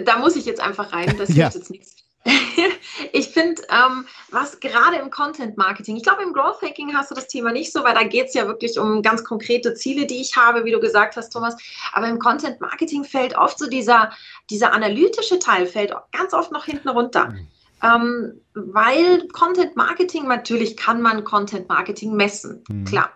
[0.05, 1.15] Da muss ich jetzt einfach rein.
[1.17, 1.43] Das ja.
[1.43, 2.02] hilft jetzt nichts
[3.11, 7.15] ich finde, ähm, was gerade im Content Marketing, ich glaube, im Growth Hacking hast du
[7.15, 10.21] das Thema nicht so, weil da geht es ja wirklich um ganz konkrete Ziele, die
[10.21, 11.55] ich habe, wie du gesagt hast, Thomas.
[11.91, 14.11] Aber im Content Marketing fällt oft so dieser,
[14.49, 17.29] dieser analytische Teil, fällt ganz oft noch hinten runter.
[17.29, 17.47] Mhm.
[17.83, 22.85] Ähm, weil Content Marketing, natürlich kann man Content Marketing messen, mhm.
[22.85, 23.11] klar.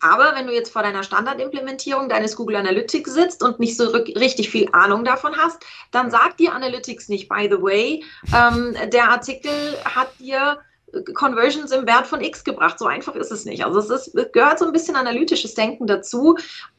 [0.00, 4.50] Aber wenn du jetzt vor deiner Standardimplementierung deines Google Analytics sitzt und nicht so richtig
[4.50, 9.50] viel Ahnung davon hast, dann sagt dir Analytics nicht, by the way, ähm, der Artikel
[9.84, 10.58] hat dir
[11.14, 12.78] Conversions im Wert von X gebracht.
[12.78, 13.64] So einfach ist es nicht.
[13.64, 16.36] Also es, ist, es gehört so ein bisschen analytisches Denken dazu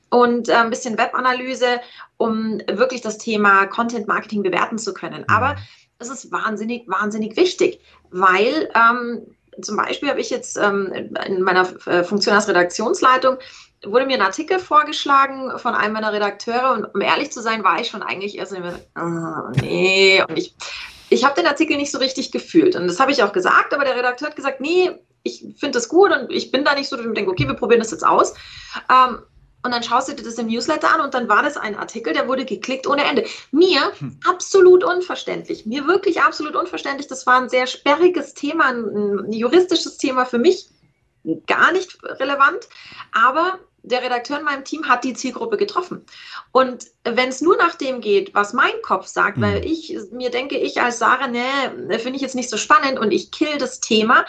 [0.10, 1.80] und äh, ein bisschen Webanalyse,
[2.18, 5.26] um wirklich das Thema Content Marketing bewerten zu können.
[5.28, 5.60] Aber mhm.
[6.00, 7.80] es ist wahnsinnig, wahnsinnig wichtig,
[8.10, 10.92] weil ähm, zum Beispiel habe ich jetzt ähm,
[11.26, 13.38] in meiner äh, Funktion als Redaktionsleitung
[13.86, 17.80] wurde mir ein Artikel vorgeschlagen von einem meiner Redakteure und um ehrlich zu sein, war
[17.80, 20.54] ich schon eigentlich erst immer, oh, nee, und ich,
[21.10, 22.76] ich habe den Artikel nicht so richtig gefühlt.
[22.76, 24.92] Und das habe ich auch gesagt, aber der Redakteur hat gesagt, nee,
[25.24, 27.56] ich finde das gut und ich bin da nicht so, dass ich denke, okay, wir
[27.56, 28.34] probieren das jetzt aus.
[28.90, 29.20] Ähm,
[29.62, 32.14] und dann schaust du dir das im Newsletter an und dann war das ein Artikel,
[32.14, 33.26] der wurde geklickt ohne Ende.
[33.52, 34.18] Mir hm.
[34.26, 35.66] absolut unverständlich.
[35.66, 37.08] Mir wirklich absolut unverständlich.
[37.08, 40.70] Das war ein sehr sperriges Thema, ein, ein juristisches Thema für mich.
[41.46, 42.70] Gar nicht relevant.
[43.12, 46.06] Aber der Redakteur in meinem Team hat die Zielgruppe getroffen.
[46.52, 49.42] Und wenn es nur nach dem geht, was mein Kopf sagt, mhm.
[49.42, 51.44] weil ich mir denke, ich als Sarah, ne,
[52.00, 54.26] finde ich jetzt nicht so spannend und ich kill das Thema,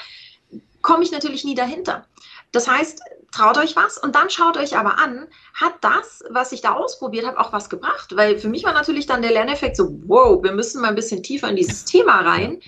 [0.82, 2.06] komme ich natürlich nie dahinter.
[2.52, 3.00] Das heißt,
[3.32, 7.26] traut euch was und dann schaut euch aber an, hat das, was ich da ausprobiert
[7.26, 8.16] habe, auch was gebracht?
[8.16, 11.22] Weil für mich war natürlich dann der Lerneffekt so, wow, wir müssen mal ein bisschen
[11.22, 12.60] tiefer in dieses Thema rein.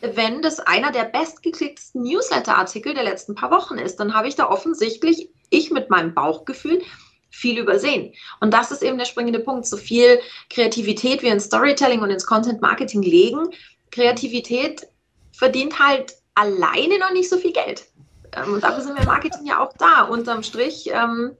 [0.00, 4.48] Wenn das einer der bestgeklicktesten Newsletter-Artikel der letzten paar Wochen ist, dann habe ich da
[4.48, 6.82] offensichtlich, ich mit meinem Bauchgefühl,
[7.30, 8.14] viel übersehen.
[8.40, 9.66] Und das ist eben der springende Punkt.
[9.66, 13.50] So viel Kreativität wir in Storytelling und ins Content Marketing legen,
[13.90, 14.86] Kreativität
[15.32, 17.86] verdient halt alleine noch nicht so viel Geld.
[18.32, 21.32] Ähm, und dafür sind wir im Marketing ja auch da, unterm Strich, ähm,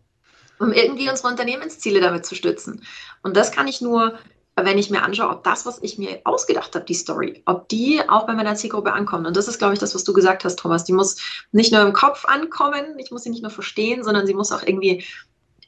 [0.58, 2.82] um irgendwie unsere Unternehmensziele damit zu stützen.
[3.22, 4.18] Und das kann ich nur,
[4.56, 8.00] wenn ich mir anschaue, ob das, was ich mir ausgedacht habe, die Story, ob die
[8.08, 9.26] auch bei meiner Zielgruppe ankommt.
[9.26, 10.84] Und das ist, glaube ich, das, was du gesagt hast, Thomas.
[10.84, 11.16] Die muss
[11.52, 14.62] nicht nur im Kopf ankommen, ich muss sie nicht nur verstehen, sondern sie muss auch
[14.62, 15.04] irgendwie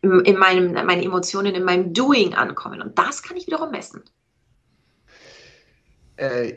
[0.00, 2.81] in meinem, meinen Emotionen, in meinem Doing ankommen.
[2.81, 4.02] Und das kann ich wiederum messen.
[6.16, 6.54] Äh,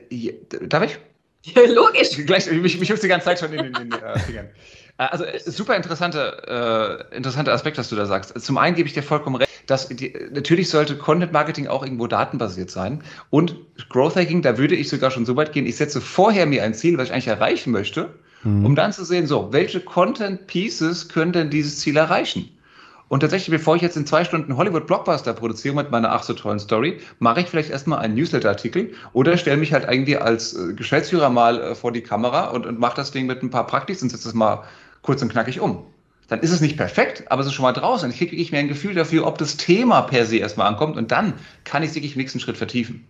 [0.67, 0.99] darf ich?
[1.55, 2.25] Logisch.
[2.25, 4.49] Gleich, mich, mich die ganze Zeit schon in den äh, Fingern.
[4.97, 8.39] Äh, also super interessante, äh, interessanter Aspekt, was du da sagst.
[8.39, 12.07] Zum einen gebe ich dir vollkommen recht, dass die, natürlich sollte Content Marketing auch irgendwo
[12.07, 13.03] datenbasiert sein.
[13.29, 13.55] Und
[13.89, 16.73] Growth Hacking, da würde ich sogar schon so weit gehen, ich setze vorher mir ein
[16.73, 18.65] Ziel, was ich eigentlich erreichen möchte, mhm.
[18.65, 22.49] um dann zu sehen, so, welche Content Pieces können denn dieses Ziel erreichen?
[23.11, 26.59] Und tatsächlich, bevor ich jetzt in zwei Stunden Hollywood-Blockbuster produziere mit meiner ach so tollen
[26.59, 31.29] Story, mache ich vielleicht erstmal einen Newsletter-Artikel oder stelle mich halt irgendwie als äh, Geschäftsführer
[31.29, 34.11] mal äh, vor die Kamera und, und mache das Ding mit ein paar Praktiken und
[34.11, 34.63] setze es mal
[35.01, 35.83] kurz und knackig um.
[36.29, 38.09] Dann ist es nicht perfekt, aber es ist schon mal draußen.
[38.09, 41.11] Ich kriege wirklich mehr ein Gefühl dafür, ob das Thema per se erstmal ankommt und
[41.11, 41.33] dann
[41.65, 43.05] kann ich es wirklich im nächsten Schritt vertiefen.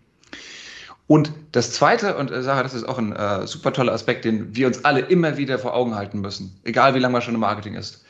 [1.05, 4.55] Und das Zweite, und äh, Sarah, das ist auch ein äh, super toller Aspekt, den
[4.55, 7.41] wir uns alle immer wieder vor Augen halten müssen, egal wie lange man schon im
[7.41, 8.03] Marketing ist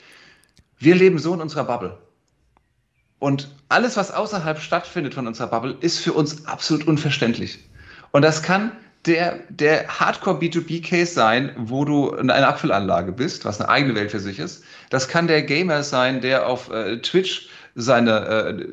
[0.82, 1.98] wir leben so in unserer Bubble.
[3.20, 7.60] Und alles, was außerhalb stattfindet von unserer Bubble, ist für uns absolut unverständlich.
[8.12, 8.72] Und das kann
[9.06, 14.12] der, der Hardcore B2B-Case sein, wo du in einer Apfelanlage bist, was eine eigene Welt
[14.12, 14.63] für sich ist.
[14.89, 18.65] Das kann der Gamer sein, der auf äh, Twitch seine äh,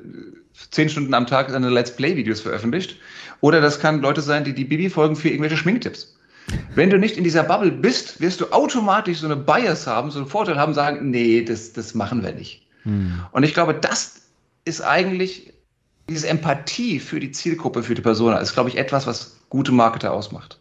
[0.71, 2.97] zehn Stunden am Tag seine Let's Play-Videos veröffentlicht.
[3.41, 6.18] Oder das kann Leute sein, die die Bibi folgen für irgendwelche Schminktipps.
[6.75, 10.19] Wenn du nicht in dieser Bubble bist, wirst du automatisch so eine Bias haben, so
[10.19, 12.67] einen Vorteil haben, sagen, nee, das, das machen wir nicht.
[12.85, 13.21] Hm.
[13.33, 14.23] Und ich glaube, das
[14.65, 15.53] ist eigentlich
[16.09, 20.13] diese Empathie für die Zielgruppe, für die Person, ist, glaube ich, etwas, was gute Marketer
[20.13, 20.59] ausmacht.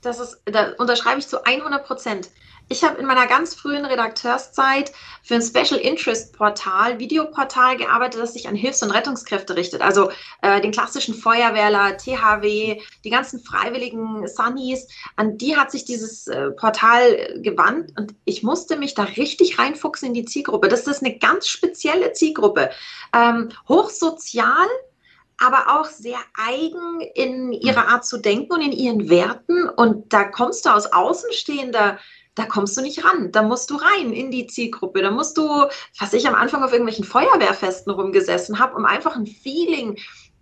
[0.00, 2.28] Das ist, da unterschreibe ich zu 100 Prozent.
[2.68, 8.32] Ich habe in meiner ganz frühen Redakteurszeit für ein Special Interest Portal, Videoportal gearbeitet, das
[8.32, 9.82] sich an Hilfs- und Rettungskräfte richtet.
[9.82, 16.26] Also äh, den klassischen Feuerwehrler, THW, die ganzen freiwilligen Sunnies, an die hat sich dieses
[16.26, 20.68] äh, Portal gewandt und ich musste mich da richtig reinfuchsen in die Zielgruppe.
[20.68, 22.70] Das ist eine ganz spezielle Zielgruppe.
[23.14, 24.66] Ähm, hochsozial,
[25.38, 29.68] aber auch sehr eigen in ihrer Art zu denken und in ihren Werten.
[29.68, 31.98] Und da kommst du aus Außenstehender
[32.34, 33.30] da kommst du nicht ran.
[33.32, 35.02] Da musst du rein in die Zielgruppe.
[35.02, 35.66] Da musst du,
[35.98, 39.98] was ich am Anfang auf irgendwelchen Feuerwehrfesten rumgesessen habe, um einfach ein Feeling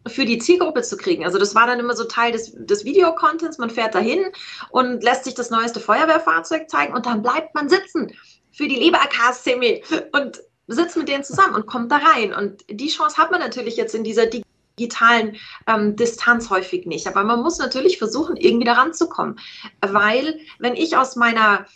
[0.06, 1.24] für die Zielgruppe zu kriegen.
[1.24, 3.58] Also das war dann immer so Teil des, des Videocontents.
[3.58, 4.24] Man fährt dahin
[4.70, 8.12] und lässt sich das neueste Feuerwehrfahrzeug zeigen und dann bleibt man sitzen
[8.50, 12.34] für die liebe AKSCME und sitzt mit denen zusammen und kommt da rein.
[12.34, 17.06] Und die Chance hat man natürlich jetzt in dieser digitalen ähm, Distanz häufig nicht.
[17.06, 19.38] Aber man muss natürlich versuchen, irgendwie da ranzukommen.
[19.80, 21.66] Weil wenn ich aus meiner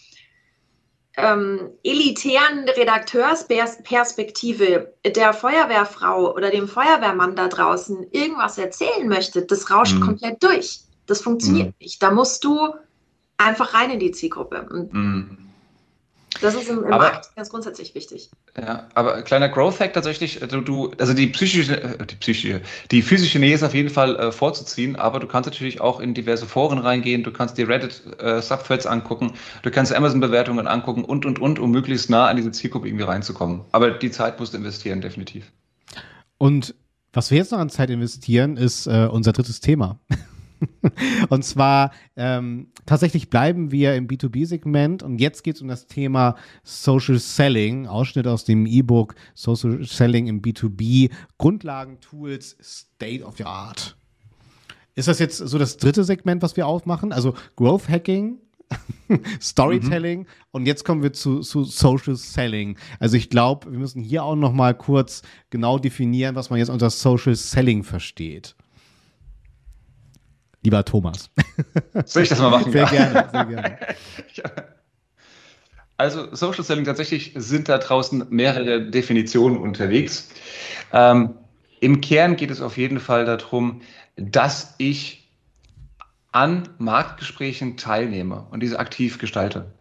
[1.17, 9.95] ähm, elitären Redakteursperspektive der Feuerwehrfrau oder dem Feuerwehrmann da draußen irgendwas erzählen möchte, das rauscht
[9.95, 10.03] mhm.
[10.03, 10.81] komplett durch.
[11.07, 11.75] Das funktioniert mhm.
[11.81, 12.03] nicht.
[12.03, 12.75] Da musst du
[13.39, 14.89] einfach rein in die Zielgruppe.
[14.93, 15.46] Mhm.
[16.41, 18.31] Das ist im, im aber, Markt ganz grundsätzlich wichtig.
[18.57, 23.03] Ja, aber kleiner Growth Hack tatsächlich, du, du also die psychische, äh, die psychische, die
[23.03, 26.47] physische Nähe ist auf jeden Fall äh, vorzuziehen, aber du kannst natürlich auch in diverse
[26.47, 28.41] Foren reingehen, du kannst dir Reddit äh,
[28.89, 32.89] angucken, du kannst Amazon Bewertungen angucken und und und, um möglichst nah an diese Zielgruppe
[32.89, 33.63] irgendwie reinzukommen.
[33.73, 35.51] Aber die Zeit musst du investieren, definitiv.
[36.39, 36.75] Und
[37.13, 39.99] was wir jetzt noch an Zeit investieren, ist äh, unser drittes Thema.
[41.29, 46.37] und zwar ähm, tatsächlich bleiben wir im B2B-Segment und jetzt geht es um das Thema
[46.63, 53.97] Social Selling, Ausschnitt aus dem E-Book Social Selling im B2B, Grundlagentools, State of the Art.
[54.95, 57.13] Ist das jetzt so das dritte Segment, was wir aufmachen?
[57.13, 58.39] Also Growth Hacking,
[59.41, 60.27] Storytelling mhm.
[60.53, 62.79] und jetzt kommen wir zu, zu Social Selling.
[62.99, 66.71] Also ich glaube, wir müssen hier auch noch mal kurz genau definieren, was man jetzt
[66.71, 68.57] unter Social Selling versteht
[70.67, 71.31] lieber Thomas.
[72.05, 72.73] Soll ich das mal machen?
[72.73, 73.79] Sehr gerne, sehr gerne.
[75.97, 80.29] Also Social Selling tatsächlich sind da draußen mehrere Definitionen unterwegs.
[80.93, 81.35] Ähm,
[81.81, 83.81] Im Kern geht es auf jeden Fall darum,
[84.17, 85.31] dass ich
[86.33, 89.73] an Marktgesprächen teilnehme und diese aktiv gestalte.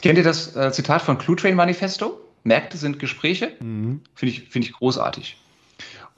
[0.00, 2.20] Kennt ihr das äh, Zitat von Clue Train Manifesto?
[2.44, 3.52] Märkte sind Gespräche.
[3.60, 4.02] Mhm.
[4.14, 5.38] Finde ich, find ich großartig.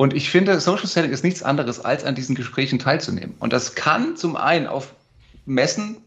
[0.00, 3.34] Und ich finde, Social Selling ist nichts anderes, als an diesen Gesprächen teilzunehmen.
[3.38, 4.94] Und das kann zum einen auf
[5.44, 5.98] Messen,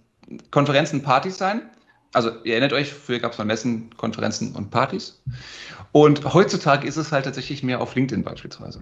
[0.50, 1.62] Konferenzen, Partys sein.
[2.12, 5.22] Also ihr erinnert euch, früher gab es mal Messen, Konferenzen und Partys.
[5.92, 8.82] Und heutzutage ist es halt tatsächlich mehr auf LinkedIn beispielsweise.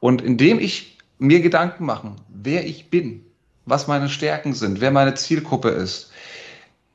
[0.00, 3.24] Und indem ich mir Gedanken mache, wer ich bin,
[3.64, 6.12] was meine Stärken sind, wer meine Zielgruppe ist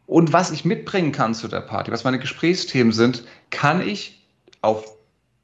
[0.06, 4.24] und was ich mitbringen kann zu der Party, was meine Gesprächsthemen sind, kann ich
[4.62, 4.95] auf,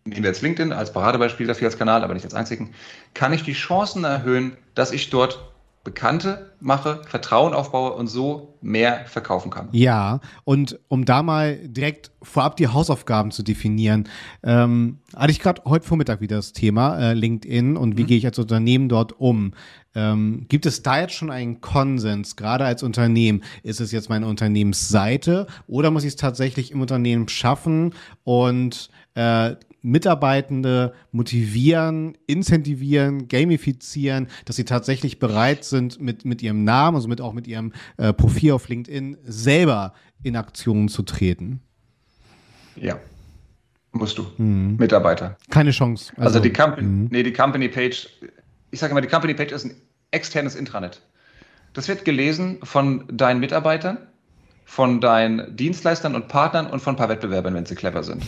[0.06, 2.74] nehmen wir jetzt LinkedIn als Paradebeispiel dafür als Kanal, aber nicht als einzigen,
[3.14, 5.52] kann ich die Chancen erhöhen, dass ich dort
[5.84, 9.68] Bekannte mache, Vertrauen aufbaue und so mehr verkaufen kann.
[9.72, 14.08] Ja, und um da mal direkt vorab die Hausaufgaben zu definieren,
[14.44, 18.08] ähm, hatte ich gerade heute Vormittag wieder das Thema äh, LinkedIn und wie mhm.
[18.08, 19.54] gehe ich als Unternehmen dort um.
[19.96, 23.44] Ähm, gibt es da jetzt schon einen Konsens, gerade als Unternehmen?
[23.64, 29.56] Ist es jetzt meine Unternehmensseite oder muss ich es tatsächlich im Unternehmen schaffen und äh,
[29.82, 37.22] Mitarbeitende motivieren, incentivieren, gamifizieren, dass sie tatsächlich bereit sind, mit, mit ihrem Namen, also mit
[37.22, 41.62] auch mit ihrem äh, Profil auf LinkedIn selber in Aktionen zu treten.
[42.76, 43.00] Ja.
[43.94, 44.26] Musst du.
[44.38, 44.78] Mhm.
[44.78, 45.38] Mitarbeiter.
[45.50, 46.14] Keine Chance.
[46.16, 47.08] Also, also die Company, mhm.
[47.12, 48.08] nee, die Company Page,
[48.72, 49.76] ich sage immer, die Company Page ist ein
[50.12, 51.02] externes Intranet.
[51.74, 53.98] Das wird gelesen von deinen Mitarbeitern,
[54.66, 58.24] von deinen Dienstleistern und Partnern und von ein paar Wettbewerbern, wenn sie clever sind.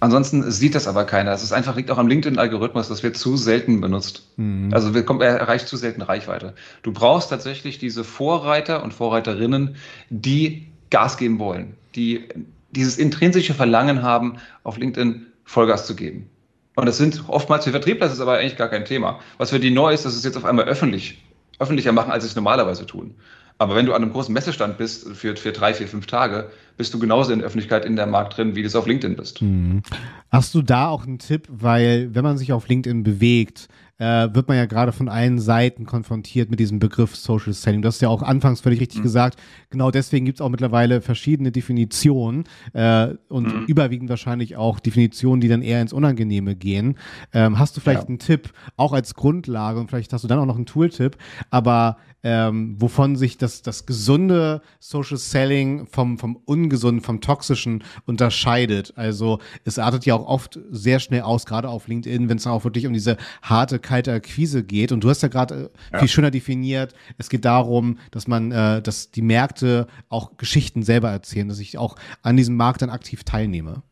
[0.00, 1.32] Ansonsten sieht das aber keiner.
[1.32, 4.26] Es ist einfach, liegt auch am LinkedIn-Algorithmus, das wird zu selten benutzt.
[4.36, 4.72] Mhm.
[4.72, 6.54] Also wir kommen, er erreicht zu selten Reichweite.
[6.82, 9.76] Du brauchst tatsächlich diese Vorreiter und Vorreiterinnen,
[10.08, 12.28] die Gas geben wollen, die
[12.70, 16.30] dieses intrinsische Verlangen haben, auf LinkedIn Vollgas zu geben.
[16.76, 19.20] Und das sind oftmals für Vertriebler, das ist aber eigentlich gar kein Thema.
[19.38, 21.22] Was für die neu ist, dass es jetzt auf einmal öffentlich,
[21.58, 23.14] öffentlicher machen, als sie es normalerweise tun.
[23.60, 26.94] Aber wenn du an einem großen Messestand bist für, für drei, vier, fünf Tage, bist
[26.94, 29.42] du genauso in der Öffentlichkeit in der Markt drin, wie du es auf LinkedIn bist.
[29.42, 29.82] Mhm.
[30.30, 31.46] Hast du da auch einen Tipp?
[31.50, 33.68] Weil, wenn man sich auf LinkedIn bewegt,
[33.98, 37.82] äh, wird man ja gerade von allen Seiten konfrontiert mit diesem Begriff Social Selling.
[37.82, 39.02] Du hast ja auch anfangs völlig richtig mhm.
[39.02, 39.38] gesagt.
[39.68, 43.66] Genau deswegen gibt es auch mittlerweile verschiedene Definitionen äh, und mhm.
[43.66, 46.96] überwiegend wahrscheinlich auch Definitionen, die dann eher ins Unangenehme gehen.
[47.34, 48.08] Ähm, hast du vielleicht ja.
[48.08, 51.18] einen Tipp, auch als Grundlage und vielleicht hast du dann auch noch einen Tooltip,
[51.50, 58.92] aber ähm, wovon sich das, das gesunde Social Selling vom, vom ungesunden, vom toxischen unterscheidet.
[58.96, 62.64] Also es artet ja auch oft sehr schnell aus, gerade auf LinkedIn, wenn es auch
[62.64, 64.92] wirklich um diese harte, kalte Akquise geht.
[64.92, 65.98] Und du hast ja gerade äh, ja.
[66.00, 71.10] viel schöner definiert, es geht darum, dass man, äh, dass die Märkte auch Geschichten selber
[71.10, 73.82] erzählen, dass ich auch an diesem Markt dann aktiv teilnehme.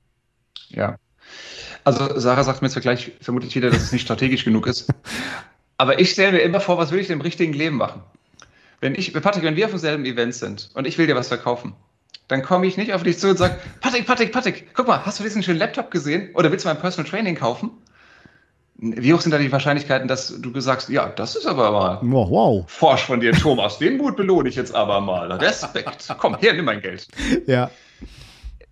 [0.68, 0.96] Ja.
[1.84, 4.92] Also Sarah sagt mir jetzt gleich vermutlich wieder, dass es nicht strategisch genug ist.
[5.78, 8.02] Aber ich stelle mir immer vor, was will ich denn im richtigen Leben machen?
[8.80, 11.74] Wenn ich, Patrick, wenn wir auf demselben Event sind und ich will dir was verkaufen,
[12.28, 15.18] dann komme ich nicht auf dich zu und sage, Patrick, Patrick, Patrick, guck mal, hast
[15.18, 16.30] du diesen schönen Laptop gesehen?
[16.34, 17.70] Oder willst du mein Personal Training kaufen?
[18.80, 22.30] Wie hoch sind da die Wahrscheinlichkeiten, dass du sagst, ja, das ist aber mal wow,
[22.30, 22.64] wow.
[22.70, 23.78] forsch von dir, Thomas.
[23.78, 25.32] Den Mut belohne ich jetzt aber mal.
[25.32, 26.14] Respekt.
[26.18, 27.08] Komm, her, nimm mein Geld.
[27.46, 27.70] Ja.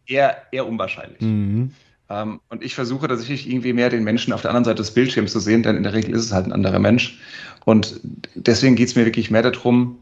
[0.06, 1.20] Eher, eher unwahrscheinlich.
[1.20, 1.74] Mhm.
[2.08, 5.32] Ähm, und ich versuche tatsächlich irgendwie mehr den Menschen auf der anderen Seite des Bildschirms
[5.32, 7.18] zu sehen, denn in der Regel ist es halt ein anderer Mensch.
[7.64, 8.00] Und
[8.34, 9.98] deswegen geht es mir wirklich mehr darum,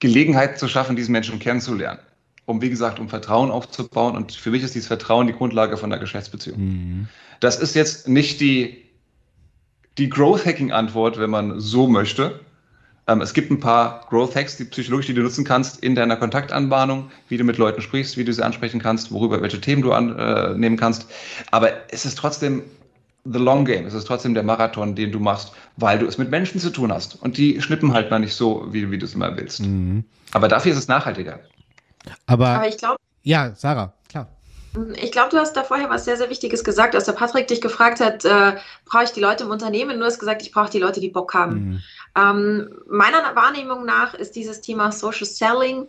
[0.00, 2.00] Gelegenheiten zu schaffen, diesen Menschen kennenzulernen.
[2.46, 4.14] Um, wie gesagt, um Vertrauen aufzubauen.
[4.16, 6.58] Und für mich ist dieses Vertrauen die Grundlage von der Geschäftsbeziehung.
[6.60, 7.08] Mhm.
[7.40, 8.84] Das ist jetzt nicht die,
[9.96, 12.40] die Growth-Hacking-Antwort, wenn man so möchte,
[13.06, 16.16] ähm, es gibt ein paar Growth Hacks, die psychologisch, die du nutzen kannst in deiner
[16.16, 19.92] Kontaktanbahnung, wie du mit Leuten sprichst, wie du sie ansprechen kannst, worüber, welche Themen du
[19.92, 21.06] annehmen äh, kannst.
[21.50, 22.62] Aber es ist trotzdem
[23.24, 23.86] the long game.
[23.86, 26.92] Es ist trotzdem der Marathon, den du machst, weil du es mit Menschen zu tun
[26.92, 27.20] hast.
[27.22, 29.60] Und die schnippen halt mal nicht so, wie, wie du es immer willst.
[29.60, 30.04] Mhm.
[30.32, 31.40] Aber dafür ist es nachhaltiger.
[32.26, 32.96] Aber, Aber ich glaube.
[33.22, 34.28] Ja, Sarah, klar.
[35.00, 37.60] Ich glaube, du hast da vorher was sehr, sehr Wichtiges gesagt, als der Patrick dich
[37.60, 39.98] gefragt hat, äh, brauche ich die Leute im Unternehmen?
[39.98, 41.54] Du hast gesagt, ich brauche die Leute, die Bock haben.
[41.54, 41.82] Mhm.
[42.16, 45.88] Ähm, meiner Wahrnehmung nach ist dieses Thema Social Selling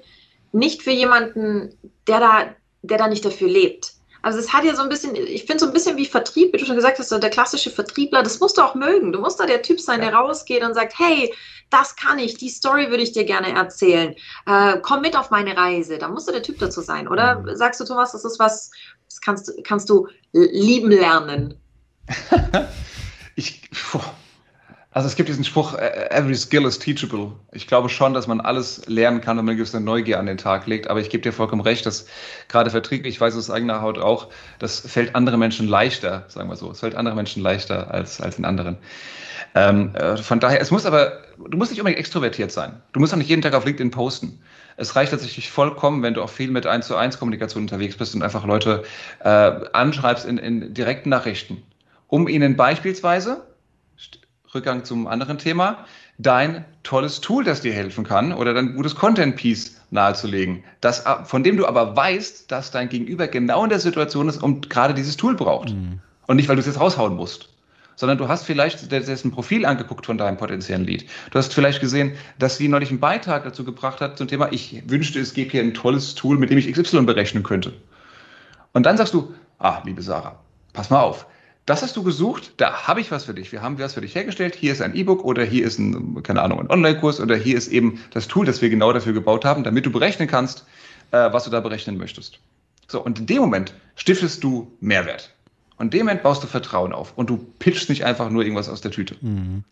[0.52, 2.46] nicht für jemanden, der da,
[2.82, 3.94] der da nicht dafür lebt.
[4.26, 6.58] Also es hat ja so ein bisschen, ich finde so ein bisschen wie Vertrieb, wie
[6.58, 9.12] du schon gesagt hast, so der klassische Vertriebler, das musst du auch mögen.
[9.12, 11.32] Du musst da der Typ sein, der rausgeht und sagt, hey,
[11.70, 14.16] das kann ich, die Story würde ich dir gerne erzählen.
[14.48, 16.00] Äh, komm mit auf meine Reise.
[16.00, 17.08] Da musst du der Typ dazu sein.
[17.08, 17.56] Oder mhm.
[17.56, 18.72] sagst du, Thomas, das ist was,
[19.08, 21.60] das kannst, kannst du lieben lernen?
[23.36, 24.00] ich, puh,
[24.96, 27.34] also es gibt diesen Spruch, äh, every skill is teachable.
[27.52, 30.38] Ich glaube schon, dass man alles lernen kann, wenn man eine gewisse Neugier an den
[30.38, 30.90] Tag legt.
[30.90, 32.08] Aber ich gebe dir vollkommen recht, dass
[32.48, 36.48] gerade Vertrieb, ich weiß es aus eigener Haut auch, das fällt anderen Menschen leichter, sagen
[36.48, 36.72] wir so.
[36.72, 38.78] Es fällt anderen Menschen leichter als, als den anderen.
[39.54, 42.82] Ähm, äh, von daher, es muss aber, du musst nicht unbedingt extrovertiert sein.
[42.94, 44.40] Du musst auch nicht jeden Tag auf LinkedIn posten.
[44.78, 48.16] Es reicht tatsächlich vollkommen, wenn du auch viel mit 1 zu 1 Kommunikation unterwegs bist
[48.16, 48.84] und einfach Leute
[49.20, 51.64] äh, anschreibst in, in direkten Nachrichten,
[52.08, 53.44] um ihnen beispielsweise,
[54.56, 55.86] Rückgang zum anderen Thema,
[56.18, 61.58] dein tolles Tool, das dir helfen kann oder dein gutes Content-Piece nahezulegen, das, von dem
[61.58, 65.36] du aber weißt, dass dein Gegenüber genau in der Situation ist und gerade dieses Tool
[65.36, 65.72] braucht.
[65.72, 66.00] Mhm.
[66.28, 67.50] Und nicht, weil du es jetzt raushauen musst
[67.96, 71.06] sondern du hast vielleicht dessen Profil angeguckt von deinem potenziellen Lead.
[71.32, 74.84] Du hast vielleicht gesehen, dass sie neulich einen Beitrag dazu gebracht hat zum Thema, ich
[74.88, 77.74] wünschte, es gäbe hier ein tolles Tool, mit dem ich XY berechnen könnte.
[78.74, 80.40] Und dann sagst du, ah, liebe Sarah,
[80.74, 81.26] pass mal auf.
[81.66, 83.52] Das hast du gesucht, da habe ich was für dich.
[83.52, 84.56] Wir haben was für dich hergestellt.
[84.56, 87.70] Hier ist ein E-Book oder hier ist ein, keine Ahnung, ein Online-Kurs oder hier ist
[87.70, 90.66] eben das Tool, das wir genau dafür gebaut haben, damit du berechnen kannst,
[91.12, 92.40] äh, was du da berechnen möchtest.
[92.88, 95.35] So, und in dem Moment stiftest du Mehrwert.
[95.78, 98.92] Und dem baust du Vertrauen auf und du pitchst nicht einfach nur irgendwas aus der
[98.92, 99.16] Tüte.
[99.20, 99.66] Mhm.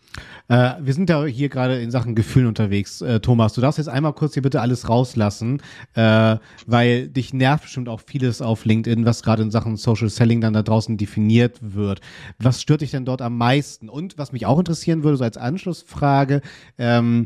[0.50, 3.02] Äh, wir sind ja hier gerade in Sachen Gefühlen unterwegs.
[3.02, 5.62] Äh, Thomas, du darfst jetzt einmal kurz hier bitte alles rauslassen,
[5.94, 6.36] äh,
[6.68, 10.54] weil dich nervt bestimmt auch vieles auf LinkedIn, was gerade in Sachen Social Selling dann
[10.54, 12.02] da draußen definiert wird.
[12.38, 13.88] Was stört dich denn dort am meisten?
[13.88, 16.42] Und was mich auch interessieren würde, so als Anschlussfrage,
[16.78, 17.26] ähm,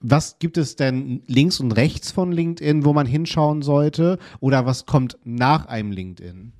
[0.00, 4.18] was gibt es denn links und rechts von LinkedIn, wo man hinschauen sollte?
[4.40, 6.52] Oder was kommt nach einem LinkedIn?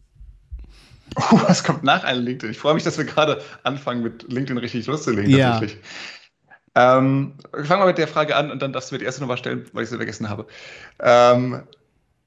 [1.17, 2.51] Oh, was kommt nach einem LinkedIn?
[2.51, 5.53] Ich freue mich, dass wir gerade anfangen, mit LinkedIn richtig loszulegen, ja.
[5.53, 5.81] tatsächlich.
[6.75, 9.39] Ähm, fangen wir mit der Frage an und dann darfst du mir die erste nochmal
[9.39, 10.47] stellen, weil ich sie vergessen habe.
[11.01, 11.63] Ähm,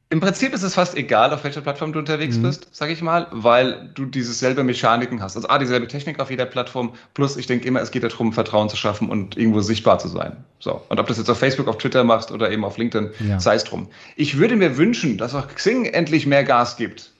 [0.10, 2.42] Im Prinzip ist es fast egal, auf welcher Plattform du unterwegs mhm.
[2.42, 5.38] bist, sage ich mal, weil du diese selbe Mechaniken hast.
[5.38, 8.68] Also A, dieselbe Technik auf jeder Plattform, plus ich denke immer, es geht darum, Vertrauen
[8.68, 10.36] zu schaffen und irgendwo sichtbar zu sein.
[10.60, 10.82] So.
[10.90, 13.40] Und ob du das jetzt auf Facebook, auf Twitter machst oder eben auf LinkedIn, ja.
[13.40, 13.88] sei es drum.
[14.18, 17.12] Ich würde mir wünschen, dass auch Xing endlich mehr Gas gibt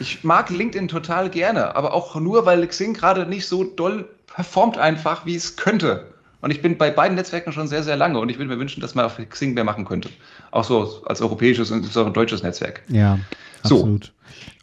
[0.00, 4.78] ich mag LinkedIn total gerne, aber auch nur, weil Xing gerade nicht so doll performt
[4.78, 6.12] einfach, wie es könnte.
[6.40, 8.82] Und ich bin bei beiden Netzwerken schon sehr, sehr lange und ich würde mir wünschen,
[8.82, 10.10] dass man auf Xing mehr machen könnte.
[10.50, 12.82] Auch so als europäisches und auch ein deutsches Netzwerk.
[12.88, 13.18] Ja,
[13.62, 14.04] absolut.
[14.04, 14.12] So.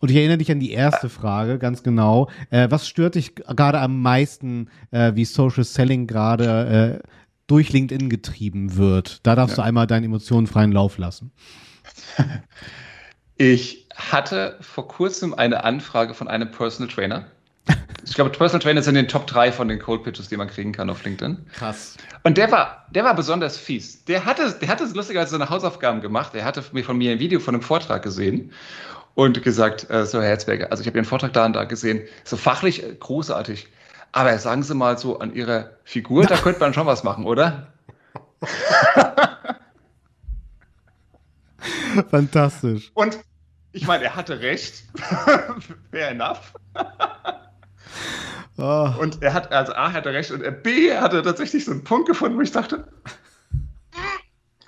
[0.01, 2.29] Und ich erinnere dich an die erste Frage, ganz genau.
[2.51, 7.07] Äh, was stört dich gerade am meisten, äh, wie Social Selling gerade äh,
[7.47, 9.21] durch LinkedIn getrieben wird?
[9.23, 9.63] Da darfst ja.
[9.63, 11.31] du einmal deinen Emotionen freien Lauf lassen.
[13.43, 17.25] Ich hatte vor kurzem eine Anfrage von einem Personal Trainer.
[18.03, 20.47] Ich glaube, Personal Trainer sind in den Top 3 von den Cold Pitches, die man
[20.47, 21.45] kriegen kann auf LinkedIn.
[21.53, 21.97] Krass.
[22.23, 24.03] Und der war, der war besonders fies.
[24.05, 26.33] Der hatte, der hatte lustigerweise seine Hausaufgaben gemacht.
[26.33, 28.51] Er hatte von mir ein Video von einem Vortrag gesehen
[29.13, 32.01] und gesagt, äh, so Herr Herzberger, also ich habe Ihren Vortrag da und da gesehen,
[32.23, 33.67] so fachlich äh, großartig.
[34.11, 37.67] Aber sagen Sie mal so an Ihrer Figur, da könnte man schon was machen, oder?
[42.09, 42.91] Fantastisch.
[42.93, 43.19] Und
[43.73, 44.83] ich meine, er hatte recht.
[45.91, 46.53] Fair enough.
[48.57, 48.89] oh.
[48.99, 52.37] Und er hat, also A hatte recht und B hatte tatsächlich so einen Punkt gefunden,
[52.37, 52.87] wo ich dachte,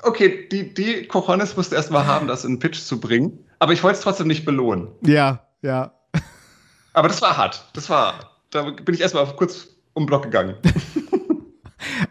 [0.01, 3.45] okay, die, die Cojones musste erstmal haben, das in einen Pitch zu bringen.
[3.59, 4.89] Aber ich wollte es trotzdem nicht belohnen.
[5.01, 5.93] Ja, ja.
[6.93, 7.65] Aber das war hart.
[7.73, 10.55] Das war, da bin ich erstmal kurz um den Block gegangen.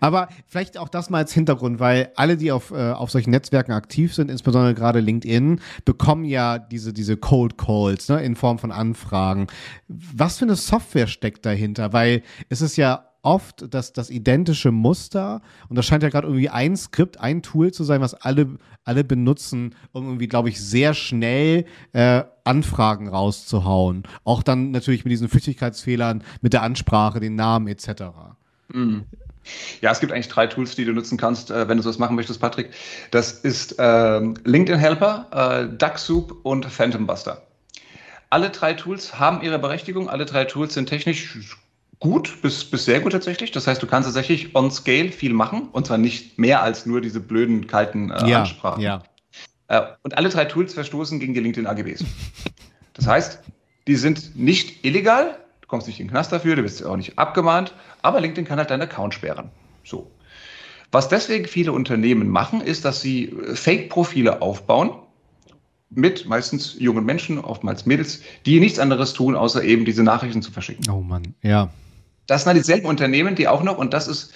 [0.03, 3.71] Aber vielleicht auch das mal als Hintergrund, weil alle, die auf, äh, auf solchen Netzwerken
[3.71, 8.73] aktiv sind, insbesondere gerade LinkedIn, bekommen ja diese, diese Cold Calls ne, in Form von
[8.73, 9.47] Anfragen.
[9.87, 11.93] Was für eine Software steckt dahinter?
[11.93, 16.49] Weil es ist ja oft das, das identische Muster und das scheint ja gerade irgendwie
[16.49, 20.95] ein Skript, ein Tool zu sein, was alle, alle benutzen, um irgendwie, glaube ich, sehr
[20.95, 24.03] schnell äh, Anfragen rauszuhauen.
[24.25, 28.03] Auch dann natürlich mit diesen Flüchtigkeitsfehlern, mit der Ansprache, den Namen etc.
[28.73, 29.05] Mhm.
[29.81, 32.17] Ja, es gibt eigentlich drei Tools, die du nutzen kannst, äh, wenn du sowas machen
[32.17, 32.71] möchtest, Patrick.
[33.11, 37.43] Das ist ähm, LinkedIn Helper, äh, DuckSoup und Phantom Buster.
[38.31, 40.09] Alle drei Tools haben ihre Berechtigung.
[40.09, 41.59] Alle drei Tools sind technisch
[41.99, 43.53] gut bis, bis sehr gut tatsächlich.
[43.53, 47.01] Das heißt, du kannst tatsächlich on scale viel machen und zwar nicht mehr als nur
[47.01, 48.83] diese blöden, kalten äh, ja, Ansprachen.
[48.83, 49.03] Ja.
[49.69, 52.05] Äh, und alle drei Tools verstoßen gegen die LinkedIn AGBs.
[52.95, 53.41] Das heißt,
[53.87, 55.39] die sind nicht illegal,
[55.73, 58.69] kommst nicht in den Knast dafür, du wirst auch nicht abgemahnt, aber LinkedIn kann halt
[58.69, 59.51] deinen Account sperren.
[59.85, 60.11] So.
[60.91, 64.91] Was deswegen viele Unternehmen machen, ist, dass sie äh, Fake-Profile aufbauen
[65.89, 70.53] mit meistens jungen Menschen, oftmals Mädels, die nichts anderes tun, außer eben diese Nachrichten zu
[70.53, 70.91] verschicken.
[70.91, 71.71] Oh Mann, ja.
[72.27, 74.35] Das sind halt dieselben Unternehmen, die auch noch, und das ist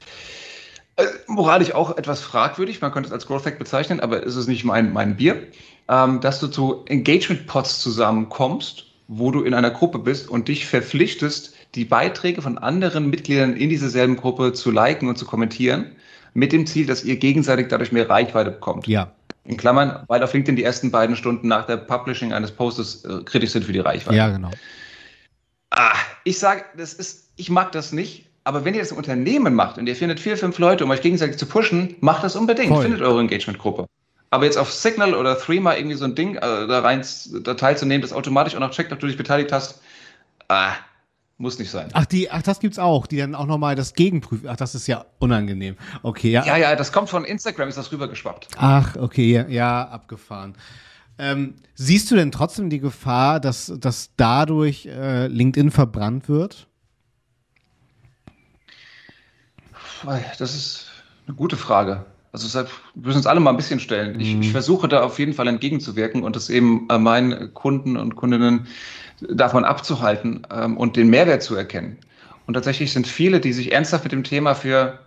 [0.97, 4.47] äh, moralisch auch etwas fragwürdig, man könnte es als Growth Hack bezeichnen, aber es ist
[4.47, 5.49] nicht mein, mein Bier,
[5.91, 11.55] ähm, dass du zu Engagement-Pods zusammenkommst wo du in einer Gruppe bist und dich verpflichtest,
[11.75, 15.93] die Beiträge von anderen Mitgliedern in dieser selben Gruppe zu liken und zu kommentieren,
[16.35, 18.87] mit dem Ziel, dass ihr gegenseitig dadurch mehr Reichweite bekommt.
[18.87, 19.13] Ja.
[19.45, 23.23] In Klammern, weil auf LinkedIn die ersten beiden Stunden nach der Publishing eines Postes äh,
[23.25, 24.17] kritisch sind für die Reichweite.
[24.17, 24.51] Ja, genau.
[25.71, 25.95] Ah,
[26.25, 29.79] ich sage, das ist, ich mag das nicht, aber wenn ihr das im Unternehmen macht
[29.79, 32.69] und ihr findet vier, fünf Leute, um euch gegenseitig zu pushen, macht das unbedingt.
[32.69, 32.83] Voll.
[32.83, 33.87] Findet eure Engagement-Gruppe.
[34.31, 37.05] Aber jetzt auf Signal oder Threema irgendwie so ein Ding äh, da rein
[37.43, 39.81] da teilzunehmen, das automatisch auch noch checkt, ob du dich beteiligt hast,
[40.49, 40.73] ah,
[41.39, 41.89] muss nicht sein.
[41.93, 44.49] Ach, die, ach, das gibt's auch, die dann auch nochmal das gegenprüfen.
[44.49, 45.77] Ach, das ist ja unangenehm.
[46.03, 46.45] Okay, ja.
[46.45, 48.49] Ja, ja, das kommt von Instagram, ist das rübergeschwappt.
[48.57, 50.57] Ach, okay, ja, ja abgefahren.
[51.19, 56.67] Ähm, siehst du denn trotzdem die Gefahr, dass, dass dadurch äh, LinkedIn verbrannt wird?
[60.39, 60.87] Das ist
[61.27, 62.05] eine gute Frage.
[62.33, 64.21] Also deshalb müssen uns alle mal ein bisschen stellen.
[64.21, 64.53] Ich, ich, mhm.
[64.53, 68.67] versuche da auf jeden Fall entgegenzuwirken und das eben äh, meinen Kunden und Kundinnen
[69.21, 71.99] davon abzuhalten ähm, und den Mehrwert zu erkennen.
[72.47, 75.01] Und tatsächlich sind viele, die sich ernsthaft mit dem Thema für,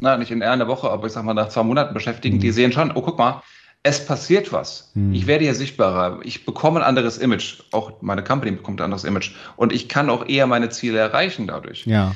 [0.00, 2.40] na, nicht in einer Woche, aber ich sag mal nach zwei Monaten beschäftigen, mhm.
[2.40, 3.42] die sehen schon, oh, guck mal,
[3.82, 4.90] es passiert was.
[4.94, 5.14] Mhm.
[5.14, 6.20] Ich werde hier sichtbarer.
[6.24, 7.62] Ich bekomme ein anderes Image.
[7.72, 9.32] Auch meine Company bekommt ein anderes Image.
[9.56, 11.86] Und ich kann auch eher meine Ziele erreichen dadurch.
[11.86, 12.14] Ja.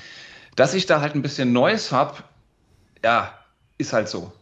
[0.56, 2.18] Dass ich da halt ein bisschen Neues habe,
[3.04, 3.32] ja,
[3.78, 4.32] ist halt so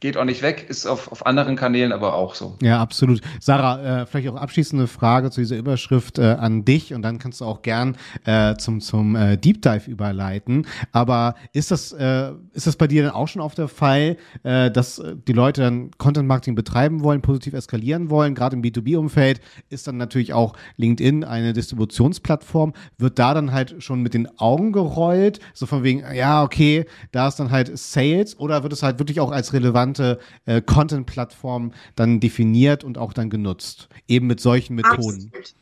[0.00, 2.56] geht auch nicht weg, ist auf, auf anderen Kanälen aber auch so.
[2.62, 3.20] Ja, absolut.
[3.40, 7.40] Sarah, äh, vielleicht auch abschließende Frage zu dieser Überschrift äh, an dich und dann kannst
[7.40, 10.66] du auch gern äh, zum, zum äh, Deep Dive überleiten.
[10.92, 14.70] Aber ist das, äh, ist das bei dir dann auch schon auf der Fall, äh,
[14.70, 18.34] dass die Leute dann Content Marketing betreiben wollen, positiv eskalieren wollen?
[18.34, 19.40] Gerade im B2B-Umfeld
[19.70, 22.74] ist dann natürlich auch LinkedIn eine Distributionsplattform.
[22.98, 25.40] Wird da dann halt schon mit den Augen gerollt?
[25.54, 29.20] So von wegen, ja, okay, da ist dann halt Sales oder wird es halt wirklich
[29.20, 33.88] auch als relevant relevante äh, Content-Plattform dann definiert und auch dann genutzt.
[34.08, 35.30] Eben mit solchen Methoden.
[35.32, 35.54] Absolut.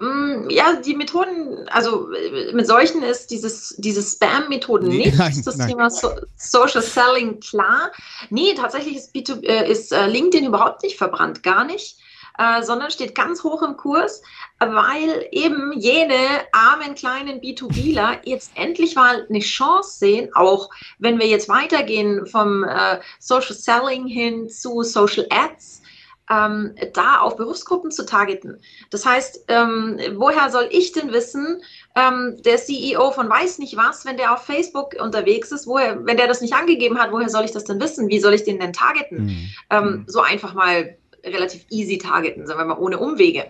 [0.00, 5.18] Mm, ja, die Methoden, also äh, mit solchen ist dieses, diese Spam-Methoden nee, nicht.
[5.18, 5.68] Nein, das nein.
[5.68, 7.90] Thema so Social Selling klar.
[8.30, 11.98] Nee, tatsächlich ist, B2, äh, ist äh, LinkedIn überhaupt nicht verbrannt, gar nicht.
[12.38, 14.22] Äh, sondern steht ganz hoch im Kurs,
[14.60, 16.14] weil eben jene
[16.52, 20.70] armen kleinen B2Bler jetzt endlich mal eine Chance sehen, auch
[21.00, 25.82] wenn wir jetzt weitergehen vom äh, Social Selling hin zu Social Ads.
[26.30, 28.60] Ähm, da auf Berufsgruppen zu targeten.
[28.90, 31.62] Das heißt, ähm, woher soll ich denn wissen,
[31.94, 36.18] ähm, der CEO von weiß nicht was, wenn der auf Facebook unterwegs ist, woher, wenn
[36.18, 38.10] der das nicht angegeben hat, woher soll ich das denn wissen?
[38.10, 39.50] Wie soll ich den denn targeten?
[39.70, 40.04] Mhm.
[40.06, 43.46] so einfach mal relativ easy targeten, sagen wir mal ohne Umwege.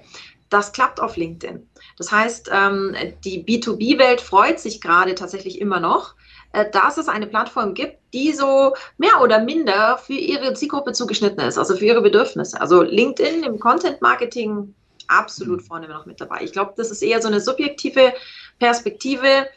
[0.51, 1.69] Das klappt auf LinkedIn.
[1.99, 6.15] Das heißt, ähm, die B2B-Welt freut sich gerade tatsächlich immer noch,
[6.53, 11.41] äh, dass es eine Plattform gibt, die so mehr oder minder für ihre Zielgruppe zugeschnitten
[11.41, 12.59] ist, also für ihre Bedürfnisse.
[12.61, 14.75] Also LinkedIn im Content-Marketing
[15.09, 16.41] absolut vorne noch mit dabei.
[16.43, 18.15] Ich glaube, das ist eher so eine subjektive
[18.59, 19.49] Perspektive.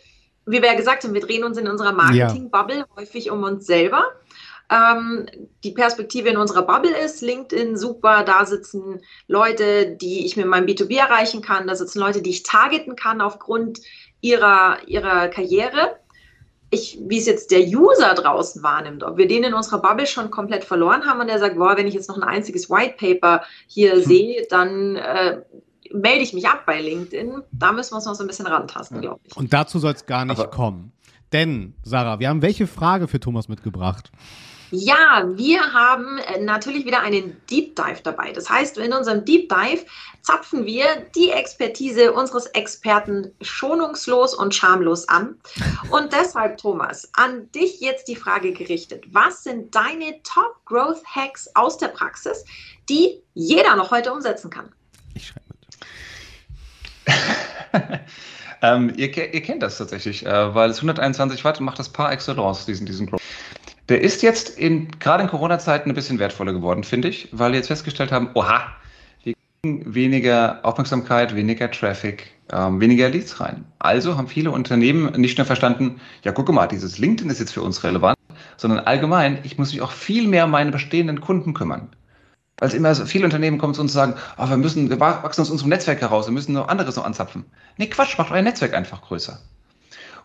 [0.45, 2.85] Wie wir ja gesagt haben, wir drehen uns in unserer Marketing-Bubble ja.
[2.97, 4.03] häufig um uns selber
[4.71, 5.27] ähm,
[5.63, 7.21] die Perspektive in unserer Bubble ist.
[7.21, 12.21] LinkedIn super, da sitzen Leute, die ich mit meinem B2B erreichen kann, da sitzen Leute,
[12.21, 13.81] die ich targeten kann aufgrund
[14.21, 15.97] ihrer, ihrer Karriere.
[16.69, 20.31] Ich, wie es jetzt der User draußen wahrnimmt, ob wir den in unserer Bubble schon
[20.31, 23.43] komplett verloren haben und der sagt, boah, wenn ich jetzt noch ein einziges White Paper
[23.67, 24.03] hier hm.
[24.03, 25.41] sehe, dann äh,
[25.91, 27.41] melde ich mich ab bei LinkedIn.
[27.51, 29.35] Da müssen wir uns noch so ein bisschen rantasten, glaube ich.
[29.35, 30.93] Und dazu soll es gar nicht Aber kommen.
[31.33, 34.11] Denn, Sarah, wir haben welche Frage für Thomas mitgebracht?
[34.71, 38.31] Ja, wir haben äh, natürlich wieder einen Deep Dive dabei.
[38.31, 39.85] Das heißt, in unserem Deep Dive
[40.21, 45.35] zapfen wir die Expertise unseres Experten schonungslos und schamlos an.
[45.89, 49.03] Und deshalb, Thomas, an dich jetzt die Frage gerichtet.
[49.11, 52.45] Was sind deine Top Growth Hacks aus der Praxis,
[52.87, 54.71] die jeder noch heute umsetzen kann?
[55.15, 55.59] Ich schreibe mit.
[58.61, 62.65] ähm, ihr, ihr, kennt das tatsächlich, äh, weil es 121 Watt macht das par excellence,
[62.65, 63.21] diesen, diesen Growth.
[63.91, 67.57] Der ist jetzt in, gerade in Corona-Zeiten ein bisschen wertvoller geworden, finde ich, weil wir
[67.57, 68.67] jetzt festgestellt haben, oha,
[69.25, 73.65] wir kriegen weniger Aufmerksamkeit, weniger Traffic, ähm, weniger Leads rein.
[73.79, 77.63] Also haben viele Unternehmen nicht nur verstanden, ja, guck mal, dieses LinkedIn ist jetzt für
[77.63, 78.17] uns relevant,
[78.55, 81.89] sondern allgemein, ich muss mich auch viel mehr um meine bestehenden Kunden kümmern.
[82.59, 85.01] Weil es immer so viele Unternehmen kommen zu uns und sagen, oh, wir müssen, wir
[85.01, 87.43] wachsen aus unserem Netzwerk heraus, wir müssen noch anderes noch anzapfen.
[87.75, 89.37] Nee, Quatsch, macht euer Netzwerk einfach größer.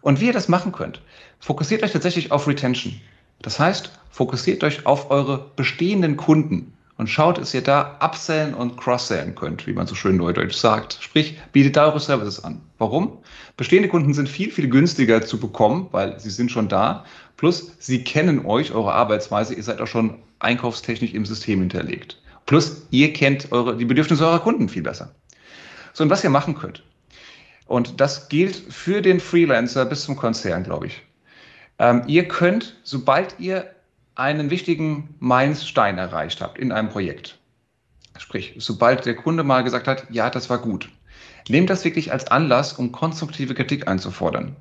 [0.03, 1.03] Und wie ihr das machen könnt,
[1.41, 3.01] fokussiert euch tatsächlich auf Retention.
[3.43, 8.76] Das heißt, fokussiert euch auf eure bestehenden Kunden und schaut, dass ihr da upsellen und
[8.76, 10.99] crosssellen könnt, wie man so schön neudeutsch sagt.
[11.01, 12.61] Sprich, bietet da eure Services an.
[12.78, 13.18] Warum?
[13.57, 17.05] Bestehende Kunden sind viel, viel günstiger zu bekommen, weil sie sind schon da.
[17.37, 22.20] Plus, sie kennen euch, eure Arbeitsweise, ihr seid auch schon einkaufstechnisch im System hinterlegt.
[22.47, 25.14] Plus, ihr kennt eure, die Bedürfnisse eurer Kunden viel besser.
[25.93, 26.82] So, und was ihr machen könnt.
[27.66, 31.03] Und das gilt für den Freelancer bis zum Konzern, glaube ich.
[31.79, 33.70] Ähm, ihr könnt, sobald ihr
[34.14, 37.39] einen wichtigen Meilenstein erreicht habt in einem Projekt,
[38.18, 40.89] sprich, sobald der Kunde mal gesagt hat, ja, das war gut,
[41.49, 44.57] nehmt das wirklich als Anlass, um konstruktive Kritik einzufordern.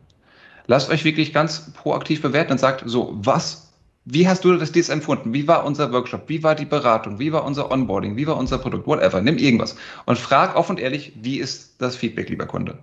[0.67, 3.71] Lasst euch wirklich ganz proaktiv bewerten und sagt, so, was
[4.07, 5.33] Wie hast du das dies empfunden?
[5.33, 6.29] Wie war unser Workshop?
[6.29, 7.17] Wie war die Beratung?
[7.17, 8.17] Wie war unser Onboarding?
[8.17, 8.85] Wie war unser Produkt?
[8.85, 9.19] Whatever.
[9.19, 12.77] Nimm irgendwas und frag offen und ehrlich, wie ist das Feedback, lieber Kunde?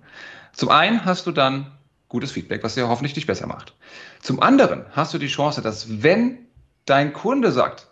[0.51, 1.71] Zum einen hast du dann
[2.13, 3.73] gutes Feedback, was dir hoffentlich dich besser macht.
[4.21, 6.37] Zum anderen hast du die Chance, dass wenn
[6.85, 7.87] dein Kunde sagt,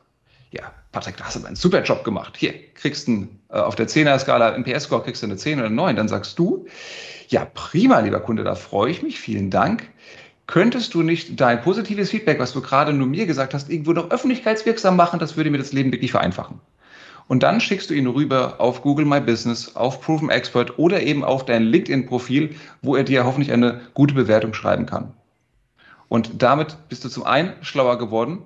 [0.51, 2.38] ja, Patrick, da hast du einen super Job gemacht.
[2.38, 5.76] Hier kriegst du äh, auf der 10er-Skala im PS-Score kriegst du eine 10 oder eine
[5.76, 5.95] 9.
[5.95, 6.67] Dann sagst du,
[7.30, 9.19] ja, prima, lieber Kunde, da freue ich mich.
[9.19, 9.89] Vielen Dank.
[10.45, 14.11] Könntest du nicht dein positives Feedback, was du gerade nur mir gesagt hast, irgendwo noch
[14.11, 15.19] öffentlichkeitswirksam machen?
[15.19, 16.59] Das würde mir das Leben wirklich vereinfachen.
[17.32, 21.24] Und dann schickst du ihn rüber auf Google My Business, auf Proven Expert oder eben
[21.24, 25.14] auf dein LinkedIn-Profil, wo er dir hoffentlich eine gute Bewertung schreiben kann.
[26.10, 28.40] Und damit bist du zum einen schlauer geworden,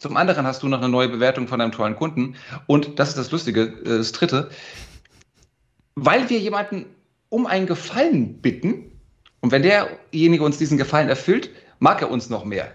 [0.00, 2.34] zum anderen hast du noch eine neue Bewertung von deinem tollen Kunden.
[2.66, 4.50] Und das ist das Lustige, äh, das Dritte.
[5.94, 6.86] Weil wir jemanden
[7.28, 8.90] um einen Gefallen bitten,
[9.38, 12.74] und wenn derjenige uns diesen Gefallen erfüllt, mag er uns noch mehr.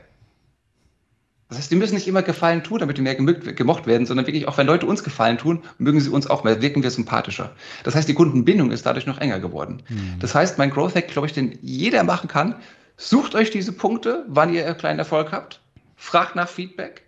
[1.49, 4.47] Das heißt, wir müssen nicht immer Gefallen tun, damit wir mehr gemocht werden, sondern wirklich
[4.47, 7.55] auch, wenn Leute uns Gefallen tun, mögen sie uns auch mehr, wirken wir sympathischer.
[7.83, 9.83] Das heißt, die Kundenbindung ist dadurch noch enger geworden.
[9.87, 10.15] Mhm.
[10.19, 12.55] Das heißt, mein Growth Hack, glaube ich, den jeder machen kann,
[12.97, 15.61] sucht euch diese Punkte, wann ihr kleinen Erfolg habt,
[15.95, 17.03] fragt nach Feedback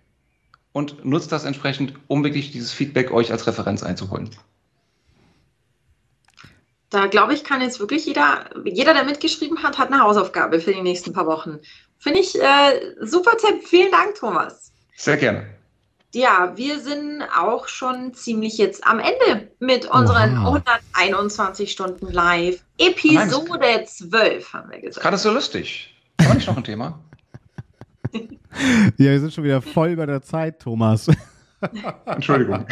[0.71, 4.29] und nutzt das entsprechend, um wirklich dieses Feedback euch als Referenz einzuholen.
[6.89, 10.73] Da glaube ich, kann jetzt wirklich jeder, jeder, der mitgeschrieben hat, hat eine Hausaufgabe für
[10.73, 11.59] die nächsten paar Wochen.
[11.99, 13.67] Finde ich äh, super Tipp.
[13.67, 14.71] Vielen Dank, Thomas.
[14.95, 15.47] Sehr gerne.
[16.13, 20.61] Ja, wir sind auch schon ziemlich jetzt am Ende mit unseren wow.
[20.95, 22.63] 121 Stunden live.
[22.77, 25.03] Episode Nein, 12, haben wir gesagt.
[25.03, 25.93] Gerade so lustig.
[26.19, 26.99] War nicht noch ein Thema?
[28.13, 28.21] ja,
[28.97, 31.07] wir sind schon wieder voll über der Zeit, Thomas.
[32.05, 32.65] Entschuldigung.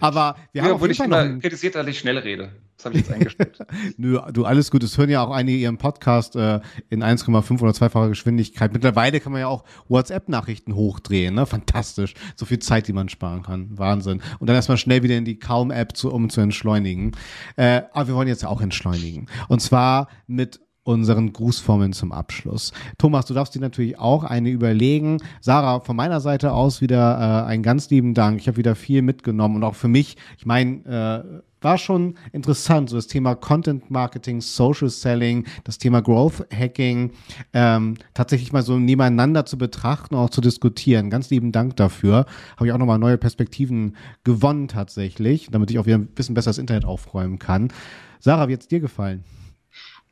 [0.00, 2.52] Aber wir haben ja, wurde ich immer noch kritisiert, dass ich schnell rede.
[2.80, 3.58] Das habe ich jetzt eingestellt.
[3.98, 4.82] Nö, du, alles gut.
[4.82, 8.72] Es hören ja auch einige ihren Podcast äh, in 1,5 oder 2-facher Geschwindigkeit.
[8.72, 11.34] Mittlerweile kann man ja auch WhatsApp-Nachrichten hochdrehen.
[11.34, 11.44] Ne?
[11.44, 12.14] Fantastisch.
[12.36, 13.76] So viel Zeit, die man sparen kann.
[13.76, 14.22] Wahnsinn.
[14.38, 17.12] Und dann erstmal schnell wieder in die Calm-App, zu, um zu entschleunigen.
[17.56, 19.26] Äh, aber wir wollen jetzt ja auch entschleunigen.
[19.48, 22.72] Und zwar mit unseren Grußformeln zum Abschluss.
[22.96, 25.18] Thomas, du darfst dir natürlich auch eine überlegen.
[25.42, 28.40] Sarah, von meiner Seite aus wieder äh, einen ganz lieben Dank.
[28.40, 32.90] Ich habe wieder viel mitgenommen und auch für mich, ich meine, äh, war schon interessant,
[32.90, 37.12] so das Thema Content Marketing, Social Selling, das Thema Growth Hacking,
[37.52, 41.10] ähm, tatsächlich mal so nebeneinander zu betrachten, auch zu diskutieren.
[41.10, 42.26] Ganz lieben Dank dafür.
[42.56, 46.50] Habe ich auch nochmal neue Perspektiven gewonnen tatsächlich, damit ich auch wieder ein bisschen besser
[46.50, 47.72] das Internet aufräumen kann.
[48.18, 49.24] Sarah, wie hat es dir gefallen?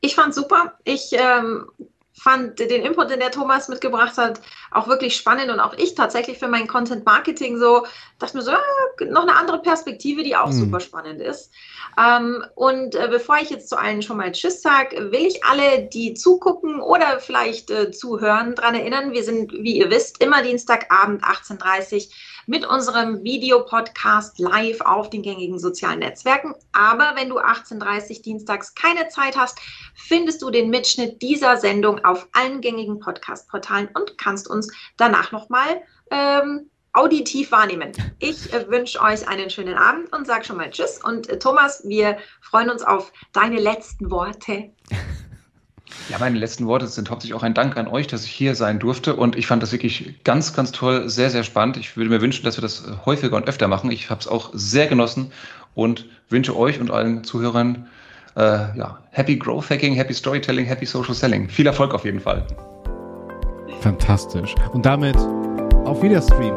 [0.01, 0.74] Ich fand super.
[0.84, 1.66] Ich ähm,
[2.21, 4.41] fand den Input, den der Thomas mitgebracht hat,
[4.71, 7.87] auch wirklich spannend und auch ich tatsächlich für mein Content Marketing so,
[8.19, 10.53] dachte mir so, äh, noch eine andere Perspektive, die auch mhm.
[10.53, 11.51] super spannend ist.
[11.99, 15.89] Ähm, und äh, bevor ich jetzt zu allen schon mal Tschüss sage, will ich alle,
[15.93, 21.25] die zugucken oder vielleicht äh, zuhören, daran erinnern, wir sind, wie ihr wisst, immer Dienstagabend
[21.25, 22.12] 18.30 Uhr
[22.49, 26.55] mit unserem Videopodcast live auf den gängigen sozialen Netzwerken.
[26.72, 29.61] Aber wenn du 18.30 Dienstags keine Zeit hast,
[29.94, 35.82] findest du den Mitschnitt dieser Sendung auf allen gängigen Podcast-Portalen und kannst uns danach nochmal
[36.11, 37.92] ähm, auditiv wahrnehmen.
[38.18, 41.05] Ich äh, wünsche euch einen schönen Abend und sage schon mal Tschüss.
[41.05, 44.70] Und äh, Thomas, wir freuen uns auf deine letzten Worte.
[46.09, 48.78] Ja, meine letzten Worte sind hauptsächlich auch ein Dank an euch, dass ich hier sein
[48.78, 49.14] durfte.
[49.16, 51.76] Und ich fand das wirklich ganz, ganz toll, sehr, sehr spannend.
[51.76, 53.91] Ich würde mir wünschen, dass wir das häufiger und öfter machen.
[53.91, 55.32] Ich habe es auch sehr genossen
[55.74, 57.86] und wünsche euch und allen Zuhörern
[58.36, 58.41] äh,
[58.76, 61.49] ja, Happy Growth Hacking, Happy Storytelling, Happy Social Selling.
[61.49, 62.47] Viel Erfolg auf jeden Fall.
[63.80, 64.55] Fantastisch.
[64.72, 65.16] Und damit
[65.84, 66.55] auf Wiederstream.